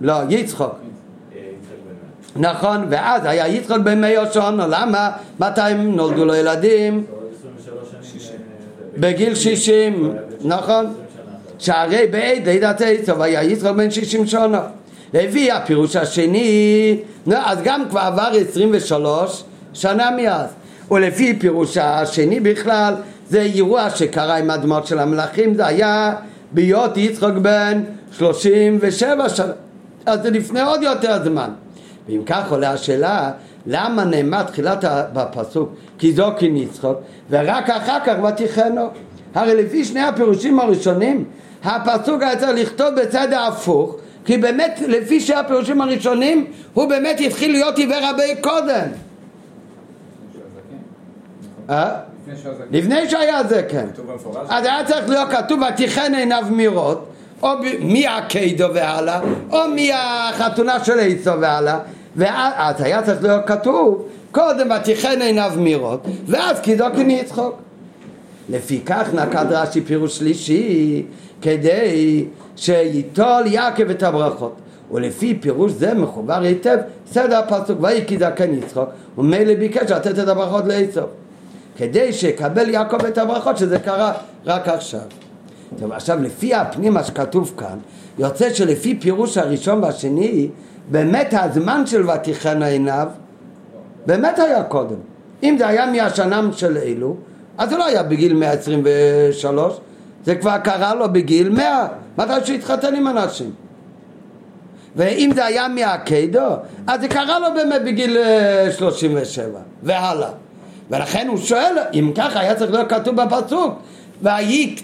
[0.00, 0.74] לא, יצחוק.
[2.36, 5.10] נכון, ואז היה יצחוק בן מאיר שונו, למה?
[5.40, 7.04] מתי הם נולדו לו ילדים?
[8.96, 10.94] בגיל שישים, נכון?
[11.58, 14.58] שהרי בעת לידת עשו היה יצחוק בן שישים שונו.
[15.14, 16.96] לפי הפירוש השני,
[17.34, 20.59] אז גם כבר עבר עשרים ושלוש שנה מאז.
[20.90, 22.94] ולפי פירוש השני בכלל,
[23.28, 26.14] זה אירוע שקרה עם הדמות של המלכים, זה היה
[26.52, 27.82] בהיות יצחוק בן
[28.12, 29.52] שלושים ושבע שנה.
[30.06, 31.50] אז זה לפני עוד יותר זמן.
[32.08, 33.30] ואם כך עולה השאלה,
[33.66, 36.98] למה נאמר תחילת בפסוק כי זוקין יצחוק
[37.30, 38.88] ורק אחר כך ותיכנו?
[39.34, 41.24] הרי לפי שני הפירושים הראשונים
[41.64, 47.52] הפסוק היה צריך לכתוב בצד ההפוך כי באמת לפי שני הפירושים הראשונים הוא באמת התחיל
[47.52, 49.09] להיות עיוור הרבה קודם?
[52.70, 53.86] לפני שהיה זקן
[54.48, 57.06] אז היה צריך להיות כתוב ותיכן עיניו מירות
[57.42, 57.48] או
[57.80, 59.20] מהקיידו והלאה,
[59.52, 61.78] או מהחתונה של עיסו והלאה,
[62.16, 67.54] ואז היה צריך להיות כתוב, קודם ותיכן עיניו מירות, ואז קידוקין יצחוק.
[68.48, 71.02] לפיכך נקד רש"י פירוש שלישי,
[71.42, 72.24] כדי
[72.56, 74.56] שייטול יעקב את הברכות.
[74.92, 76.78] ולפי פירוש זה מחובר היטב
[77.12, 81.00] סדר הפסוק ויהי כי זקן יצחוק ומילא ביקש לתת את הברכות לעשו
[81.80, 84.12] כדי שיקבל יעקב את הברכות שזה קרה
[84.46, 85.00] רק עכשיו
[85.80, 87.78] טוב, עכשיו לפי הפנימה שכתוב כאן,
[88.18, 90.48] יוצא שלפי פירוש הראשון והשני,
[90.90, 93.08] באמת הזמן של ותיכן עיניו,
[94.06, 94.96] באמת היה קודם.
[95.42, 97.16] אם זה היה מהשנה של אלו,
[97.58, 99.80] אז זה לא היה בגיל 123,
[100.24, 101.86] זה כבר קרה לו בגיל 100,
[102.18, 103.50] מתי שהתחתן עם אנשים.
[104.96, 106.48] ואם זה היה מהקיידו,
[106.86, 108.16] אז זה קרה לו באמת בגיל
[108.70, 110.30] 37 אה, והלאה.
[110.90, 113.78] ולכן הוא שואל, אם ככה היה צריך להיות כתוב בפסוק,
[114.22, 114.76] ויהי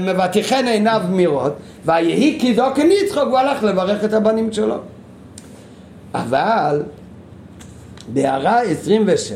[0.00, 1.52] מבטיחן עיניו מירות,
[1.84, 4.76] ויהי כי זוקן יצחוק, הוא הלך לברך את הבנים שלו.
[6.14, 6.82] אבל
[8.08, 9.32] בהערה 26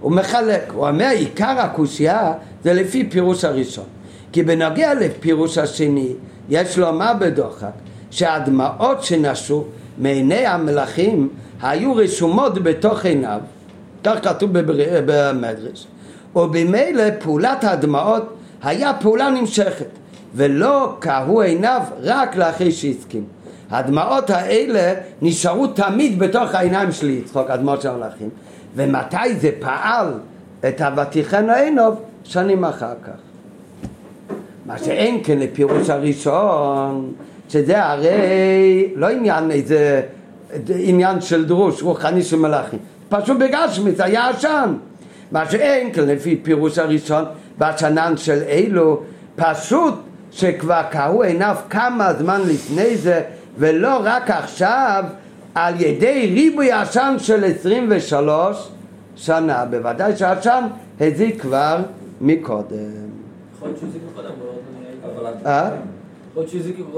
[0.00, 2.32] הוא מחלק, הוא אומר עיקר הקושייה
[2.64, 3.84] זה לפי פירוש הראשון
[4.32, 6.12] כי בנוגע לפירוש השני
[6.48, 7.72] יש לומר בדוחק
[8.10, 9.64] שהדמעות שנשו
[9.98, 11.28] מעיני המלכים
[11.62, 13.40] היו רשומות בתוך עיניו
[14.04, 14.50] כך כתוב
[15.06, 15.86] במדרש
[16.36, 19.88] ובמילא פעולת הדמעות היה פעולה נמשכת
[20.34, 23.24] ולא קהו עיניו רק לאחרי שהסכים.
[23.70, 28.28] הדמעות האלה נשארו תמיד בתוך העיניים של יצחוק, הדמעות של המלאכים
[28.76, 30.12] ומתי זה פעל
[30.68, 32.00] את הוותיכנו עינוב?
[32.24, 33.26] שנים אחר כך.
[34.66, 37.12] מה שאין כן לפירוש הראשון,
[37.48, 40.02] שזה הרי לא עניין איזה
[40.68, 42.78] עניין של דרוש רוחני של מלאכים,
[43.08, 44.74] פשוט בגשמי זה היה עשן.
[45.32, 47.24] מה שאין כן לפי פירוש הראשון
[47.58, 49.02] בשנן של אלו
[49.36, 49.94] פשוט
[50.30, 53.22] שכבר קהו עיניו כמה זמן לפני זה
[53.58, 55.04] ולא רק עכשיו
[55.54, 58.68] על ידי ריבוי עשן של 23
[59.16, 59.64] שנה.
[59.64, 60.64] בוודאי שהעשן
[61.00, 61.78] הזיק כבר
[62.20, 62.76] מקודם.
[63.56, 64.30] יכול להיות שהוא הזיק קודם,
[65.44, 65.70] אבל...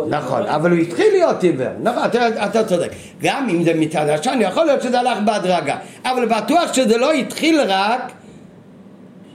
[0.08, 2.90] נכון, אבל הוא התחיל להיות עיוור, נכון, אתה, אתה צודק.
[3.22, 7.60] גם אם זה מצד עשן, יכול להיות שזה הלך בהדרגה, אבל בטוח שזה לא התחיל
[7.66, 8.12] רק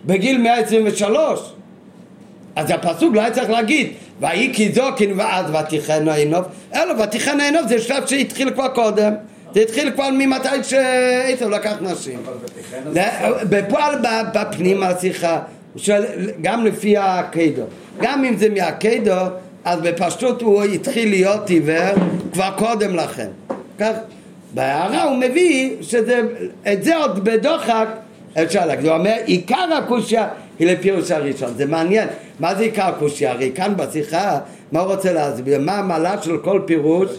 [0.06, 1.54] בגיל 123.
[2.56, 6.46] אז הפסוק לא היה צריך להגיד, ויהי כי זוקין ואז ותיכנו עינוב,
[6.76, 9.14] אלא ותיכנו עינוב זה שלב שהתחיל כבר קודם.
[9.54, 12.20] זה התחיל כבר ממתי שעשו לקח נשים.
[13.50, 13.96] בפועל
[14.34, 15.40] בפנים השיחה,
[16.42, 17.64] גם לפי הקיידו,
[18.02, 19.12] גם אם זה מהקיידו,
[19.66, 21.94] אז בפשטות הוא התחיל להיות עיוור
[22.34, 23.28] כבר קודם לכן.
[23.80, 23.92] כך,
[24.54, 26.22] בהערה הוא מביא שזה,
[26.74, 27.88] את זה עוד בדוחק
[28.34, 28.86] אפשר להגיד.
[28.86, 30.28] הוא אומר, עיקר הקושיה
[30.60, 31.54] היא לפירוש הראשון.
[31.58, 32.08] זה מעניין.
[32.40, 33.32] מה זה עיקר הקושיה?
[33.32, 34.40] הרי כאן בשיחה,
[34.72, 35.60] מה הוא רוצה להסביר?
[35.60, 37.10] מה המעלה של כל פירוש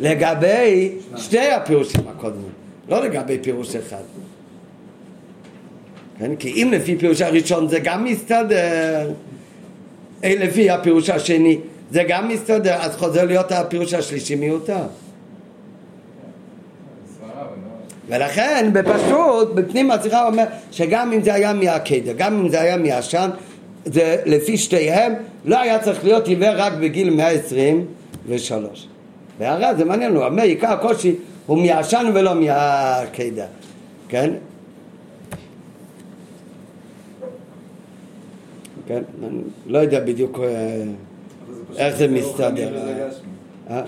[0.00, 2.50] לגבי שתי הפירושים הקודמים,
[2.88, 4.02] לא לגבי פירוש אחד.
[6.18, 6.36] כן?
[6.36, 9.10] כי אם לפי פירוש הראשון זה גם מסתדר,
[10.24, 11.58] לפי הפירוש השני
[11.90, 14.82] זה גם מסתדר, אז חוזר להיות הפירוש השלישי מיותר.
[18.08, 23.30] ולכן בפשוט, בפנים השיחה אומר שגם אם זה היה מהקדר, גם אם זה היה מהעשן,
[23.84, 25.14] זה לפי שתיהם
[25.44, 28.88] לא היה צריך להיות עיוור רק בגיל 123.
[29.38, 31.14] והרי זה מעניין, הוא אומר עיקר הקושי
[31.46, 33.46] הוא מהעשן ולא מהקדר,
[34.08, 34.30] כן?
[38.86, 40.82] כן, אני לא יודע בדיוק אה,
[41.76, 42.68] איך זה מסתדר.
[43.70, 43.82] אה?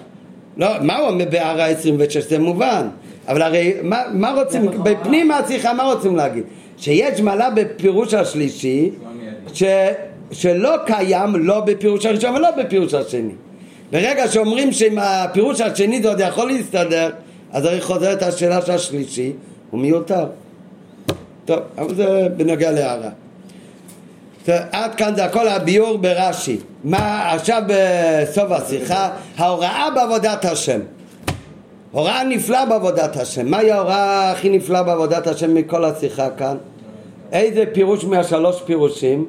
[0.57, 2.25] לא, מה הוא אומר בהערה 26?
[2.25, 2.89] זה מובן.
[3.29, 6.45] אבל הרי מה, מה רוצים, בפנים השיחה מה רוצים להגיד?
[6.77, 8.91] שיש מעלה בפירוש השלישי
[9.53, 9.63] ש,
[10.33, 13.33] שלא קיים לא בפירוש הראשון ולא בפירוש השני.
[13.93, 17.11] ברגע שאומרים שאם הפירוש השני זה עוד יכול להסתדר,
[17.53, 19.33] אז הרי חוזרת השאלה של השלישי,
[19.71, 20.27] הוא מיותר.
[21.45, 23.11] טוב, אבל זה בנוגע להערה.
[24.49, 26.57] עד כאן זה הכל הביור ברש"י.
[26.85, 29.11] מה עכשיו בסוף השיחה?
[29.37, 30.81] ההוראה בעבודת השם.
[31.91, 33.51] הוראה נפלאה בעבודת השם.
[33.51, 36.57] מהי ההוראה הכי נפלאה בעבודת השם מכל השיחה כאן?
[37.33, 39.27] איזה פירוש מהשלוש פירושים?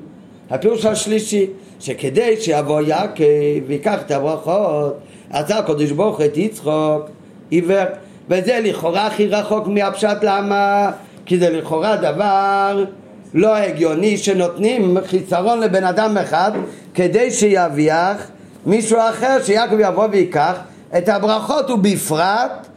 [0.49, 1.47] הפירוש השלישי,
[1.80, 3.24] שכדי שיבוא יעקב
[3.68, 4.97] ויקח את הברכות,
[5.30, 7.01] עשה הקדוש ברוך את יצחוק
[7.49, 7.86] עיוור,
[8.30, 10.91] וזה לכאורה הכי רחוק מהפשט למה?
[11.26, 12.86] כי זה לכאורה דבר
[13.34, 16.51] לא הגיוני שנותנים חיסרון לבן אדם אחד
[16.93, 18.27] כדי שיביח
[18.65, 20.55] מישהו אחר שיעקב יבוא ויקח
[20.97, 22.67] את הברכות ובפרט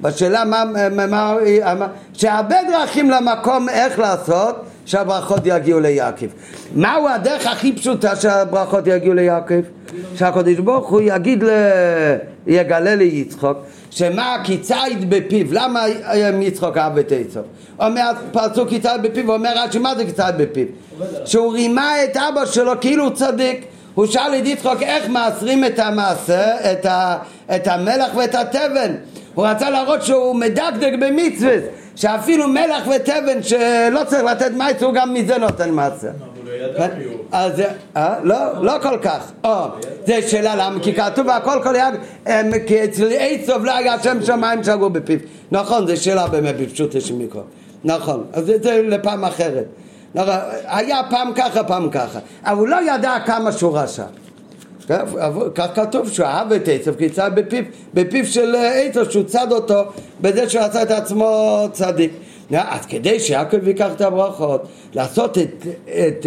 [0.00, 4.56] בשאלה מה, מה, מה, שהרבה דרכים למקום איך לעשות
[4.86, 6.26] שהברכות יגיעו ליעקב.
[6.74, 9.60] מהו הדרך הכי פשוטה שהברכות יגיעו ליעקב?
[10.16, 11.50] שהקדוש ברוך הוא יגיד, ל...
[12.46, 13.58] יגלה ליצחוק
[13.90, 15.84] שמה כי ציד בפיו, למה
[16.40, 17.40] יצחוק אהב את עשו?
[17.80, 20.66] אומר פרצו כי ציד בפיו, אומר רש"י מה זה כי ציד בפיו?
[21.24, 23.64] שהוא רימה את אבא שלו כאילו הוא צדיק
[23.94, 27.16] הוא שאל את יצחוק איך מעשרים את המעשה, את, ה,
[27.54, 28.94] את המלח ואת התבן
[29.34, 31.56] הוא רצה להראות שהוא מדקדק במצווה
[31.96, 36.08] שאפילו מלח ותבן שלא צריך לתת מייץ הוא גם מזה נותן מעשה
[37.32, 37.62] אז
[37.96, 38.14] אה?
[38.22, 39.32] לא, לא כל כך.
[40.06, 41.94] זה שאלה למה, כי כתוב והכל כל יד,
[42.66, 45.18] כי אצל עיצוב לא היה שם שמיים שגור בפיו.
[45.50, 47.42] נכון, זו שאלה באמת בפשוט יש מיקרו.
[47.84, 49.64] נכון, אז זה לפעם אחרת.
[50.64, 52.18] היה פעם ככה, פעם ככה.
[52.44, 54.04] אבל הוא לא ידע כמה שהוא רשע.
[55.54, 57.64] כך כתוב שהוא אהב את עשב כי צד בפיו,
[57.94, 59.82] בפיו של עשב שהוא צד אותו
[60.20, 62.12] בזה שהוא עשה את עצמו צדיק.
[62.50, 66.26] אז כדי שיעקב ייקח את הברכות, לעשות את, את,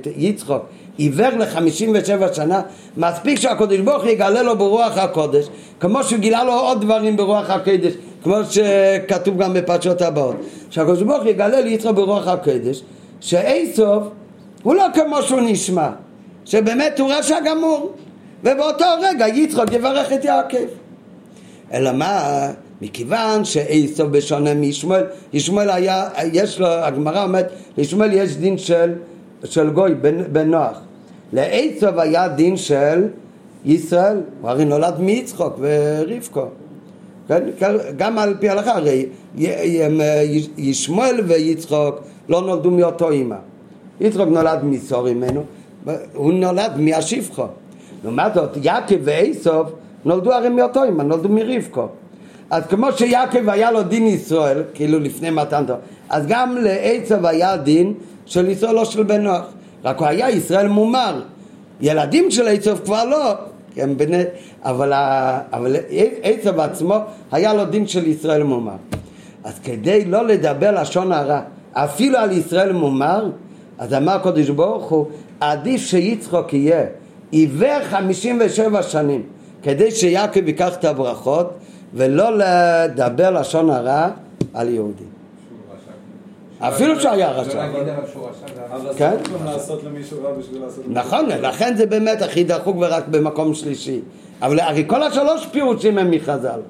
[0.00, 0.62] את יצחוק
[0.96, 2.62] עיוור ל-57 שנה,
[2.96, 5.46] מספיק שהקדוש ברוך הוא יגלה לו ברוח הקודש,
[5.80, 7.92] כמו שהוא גילה לו עוד דברים ברוח הקודש,
[8.22, 10.36] כמו שכתוב גם בפרשות הבאות,
[10.70, 12.82] שהקדוש ברוך הוא יגלה ליצחוק ברוח הקודש,
[13.20, 14.04] שאיסוף
[14.62, 15.88] הוא לא כמו שהוא נשמע,
[16.46, 17.92] שבאמת הוא רשע גמור,
[18.44, 20.66] ובאותו רגע יצחוק יברך את יעקב.
[21.72, 22.50] אלא מה,
[22.82, 28.92] מכיוון שעשו בשונה מישמעאל, ישמעאל היה, יש לו, הגמרא אומרת, לישמעאל יש דין של,
[29.44, 30.78] של גוי בן, בן נוח.
[31.32, 33.08] לעשו היה דין של
[33.64, 36.46] ישראל, הוא הרי נולד מיצחוק ורבקו.
[37.28, 37.42] כן?
[37.96, 39.06] גם על פי ההלכה, הרי
[40.56, 43.36] ישמעאל ויצחוק לא נולדו מאותו אימא.
[44.00, 45.44] יצחוק נולד מסור ממנו,
[46.14, 47.44] הוא נולד מהשפחו.
[48.04, 49.70] לעומת זאת, יעקב ואיסוף
[50.04, 51.88] נולדו הרי מאותו אימא, נולדו מרבקו.
[52.50, 55.78] אז כמו שיעקב היה לו דין ישראל, כאילו לפני מתן תורה,
[56.08, 57.94] אז גם לעצב היה דין
[58.26, 59.44] של ישראל לא של בן נוח.
[59.84, 61.22] רק הוא היה ישראל מומר.
[61.80, 63.34] ילדים של עיצוב כבר לא,
[63.76, 64.22] הם בני,
[64.62, 64.92] אבל,
[65.52, 65.76] אבל
[66.22, 66.94] עיצוב עצמו
[67.32, 68.76] היה לו דין של ישראל מומר.
[69.44, 71.40] אז כדי לא לדבר לשון הרע,
[71.72, 73.30] אפילו על ישראל מומר,
[73.78, 75.06] אז אמר הקדוש ברוך הוא,
[75.40, 76.84] עדיף שיצחוק יהיה
[77.30, 79.22] עיוור חמישים ושבע שנים,
[79.62, 81.50] כדי שיעקב ייקח את הברכות
[81.94, 84.08] ולא לדבר לשון הרע
[84.54, 85.16] על יהודים.
[86.58, 87.66] אפילו שהיה רשע.
[88.70, 89.16] אבל כן?
[89.22, 90.84] אסור גם לעשות למישהו רע בשביל לעשות...
[90.88, 94.00] נכון, לכן זה באמת הכי דחוק ורק במקום שלישי.
[94.42, 96.60] אבל הרי כל השלוש פירושים הם מחז"ל.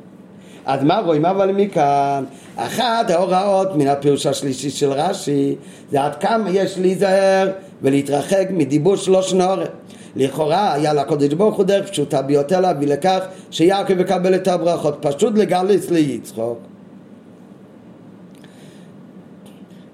[0.66, 2.24] אז מה רואים אבל מכאן?
[2.56, 5.56] אחת ההוראות מן הפירוש השלישי של רש"י
[5.90, 7.50] זה עד כמה יש להיזהר
[7.82, 9.70] ולהתרחק מדיבור שלוש נורת.
[10.16, 13.20] לכאורה היה לקודש ברוך הוא דרך פשוטה ביותר להביא לכך
[13.50, 16.58] שיעקב יקבל את הברכות, פשוט לגלס ליצחוק.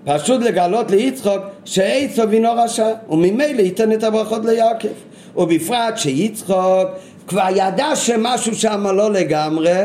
[0.05, 4.89] פשוט לגלות ליצחוק שעצו אינו רשע וממילא ייתן את הברכות ליעקב
[5.37, 6.89] ובפרט שיצחוק
[7.27, 9.79] כבר ידע שמשהו שם לא לגמרי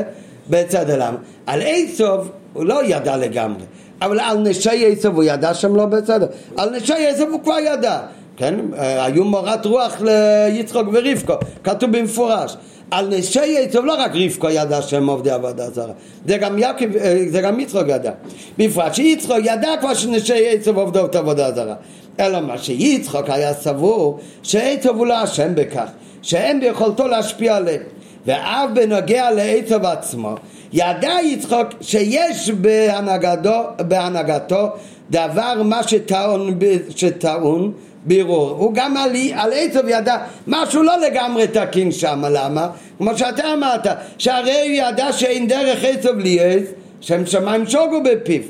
[0.50, 3.64] בצד אלם על עצוב הוא לא ידע לגמרי
[4.02, 6.28] אבל על נשי עצוב הוא ידע שהם לא בסדר.
[6.58, 8.00] על נשי עצוב הוא כבר ידע.
[8.38, 8.56] כן?
[8.78, 11.34] היו מורת רוח ליצחוק ורבקו
[11.64, 12.58] כתוב במפורש.
[12.92, 15.94] על נשי עצוב לא רק רבקו ידע שהם עובדי עבודה זרה
[16.28, 18.12] זה גם יעקב, אה, זה גם יצחוק ידע.
[18.58, 21.76] בפרט שיצחוק ידע כבר שנשי עצוב עובדות עבודה זרה.
[22.20, 25.90] אלא מה שיצחוק היה סבור שעצוב הוא לא אשם בכך
[26.22, 27.82] שאין ביכולתו להשפיע עליהם.
[28.26, 30.36] ואף בנוגע לעצב עצמו
[30.74, 34.70] ידע יצחוק שיש בהנהגתו, בהנהגתו
[35.10, 36.60] דבר מה שטעון,
[36.96, 37.72] שטעון
[38.06, 38.50] בירור.
[38.50, 42.70] הוא גם על, על עצב ידע משהו לא לגמרי תקין שם, למה?
[42.98, 43.88] כמו שאתה אמרת,
[44.18, 46.64] שהרי הוא ידע שאין דרך עצב ליעז,
[47.02, 48.42] שם שמיים שוגו בפיו.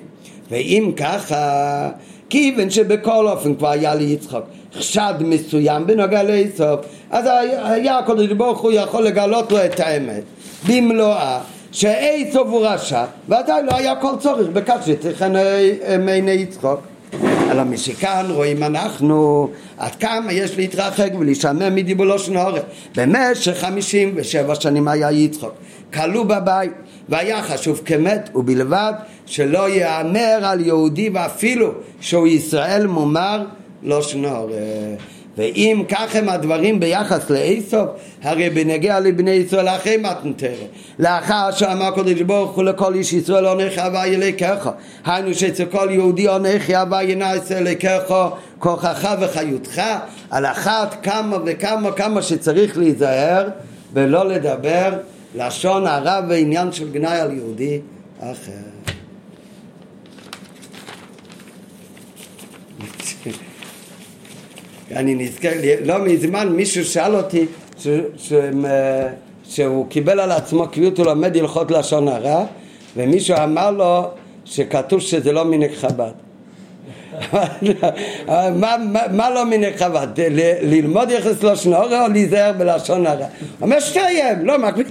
[0.51, 1.89] ואם ככה,
[2.29, 4.43] כיוון שבכל אופן כבר היה לי יצחוק
[4.73, 6.75] חשד מסוים בנוגע לעצב,
[7.09, 7.25] אז
[7.63, 10.23] היה הקדוש ברוך הוא יכול לגלות לו את האמת
[10.67, 11.39] במלואה
[11.71, 15.31] שעצב הוא רשע ועדיין לא היה כל צורך בכך שתכן
[15.99, 16.79] מעיני יצחוק.
[17.51, 22.59] אלא משכאן רואים אנחנו עד כמה יש להתרחק ולהישמע מדיבולו של הורה
[22.95, 25.53] במשך חמישים ושבע שנים היה יצחוק
[25.93, 26.71] כלוא בבית
[27.09, 28.93] והיה חשוב כמת ובלבד
[29.25, 33.43] שלא יאמר על יהודי ואפילו שהוא ישראל מומר
[33.83, 34.49] לא שנור
[35.37, 37.89] ואם כך הם הדברים ביחס לאיסוף,
[38.23, 40.65] הרי בנגיע לבני ישראל אחרי מתנתרא.
[40.99, 44.71] לאחר שאמר הקדוש ברוך הוא לכל איש ישראל עונך הווה ילקחה.
[45.05, 48.29] היינו שאצל כל יהודי עונך הווה ינעש אלקחה
[48.59, 49.81] כוחך וחיותך.
[50.29, 53.47] על אחת כמה וכמה כמה שצריך להיזהר
[53.93, 54.93] ולא לדבר
[55.35, 57.79] לשון הרע ועניין של גנאי על יהודי
[58.19, 58.76] אחר.
[64.95, 65.51] אני נזכר,
[65.85, 67.45] לא מזמן מישהו שאל אותי
[67.79, 68.33] ש, ש,
[69.43, 72.45] שהוא קיבל על עצמו קביעות הוא לומד הלכות לשון הרע
[72.97, 74.07] ומישהו אמר לו
[74.45, 76.11] שכתוב שזה לא מנהג חב"ד
[78.27, 80.07] מה, מה, מה לא מנהג חב"ד?
[80.61, 83.25] ללמוד יחס לשון הרע או להיזהר בלשון הרע?
[83.61, 84.85] אומר שתיים, לא מקביל,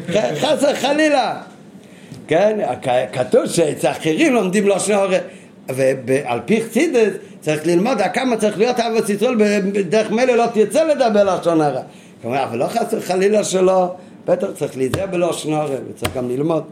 [0.40, 1.40] חס וחלילה
[2.26, 2.58] כן,
[3.12, 5.18] כתוב שאצל אחרים לומדים לשון הרע
[5.68, 9.34] ועל פי חסידס צריך ללמוד כמה צריך להיות אהבת ישראל
[9.72, 11.82] בדרך מילא לא תרצה לדבר לשון הרע.
[12.22, 13.94] כלומר, אבל לא חס וחלילה שלא,
[14.26, 16.64] בטח צריך להיזהר בלשון הרע וצריך גם ללמוד.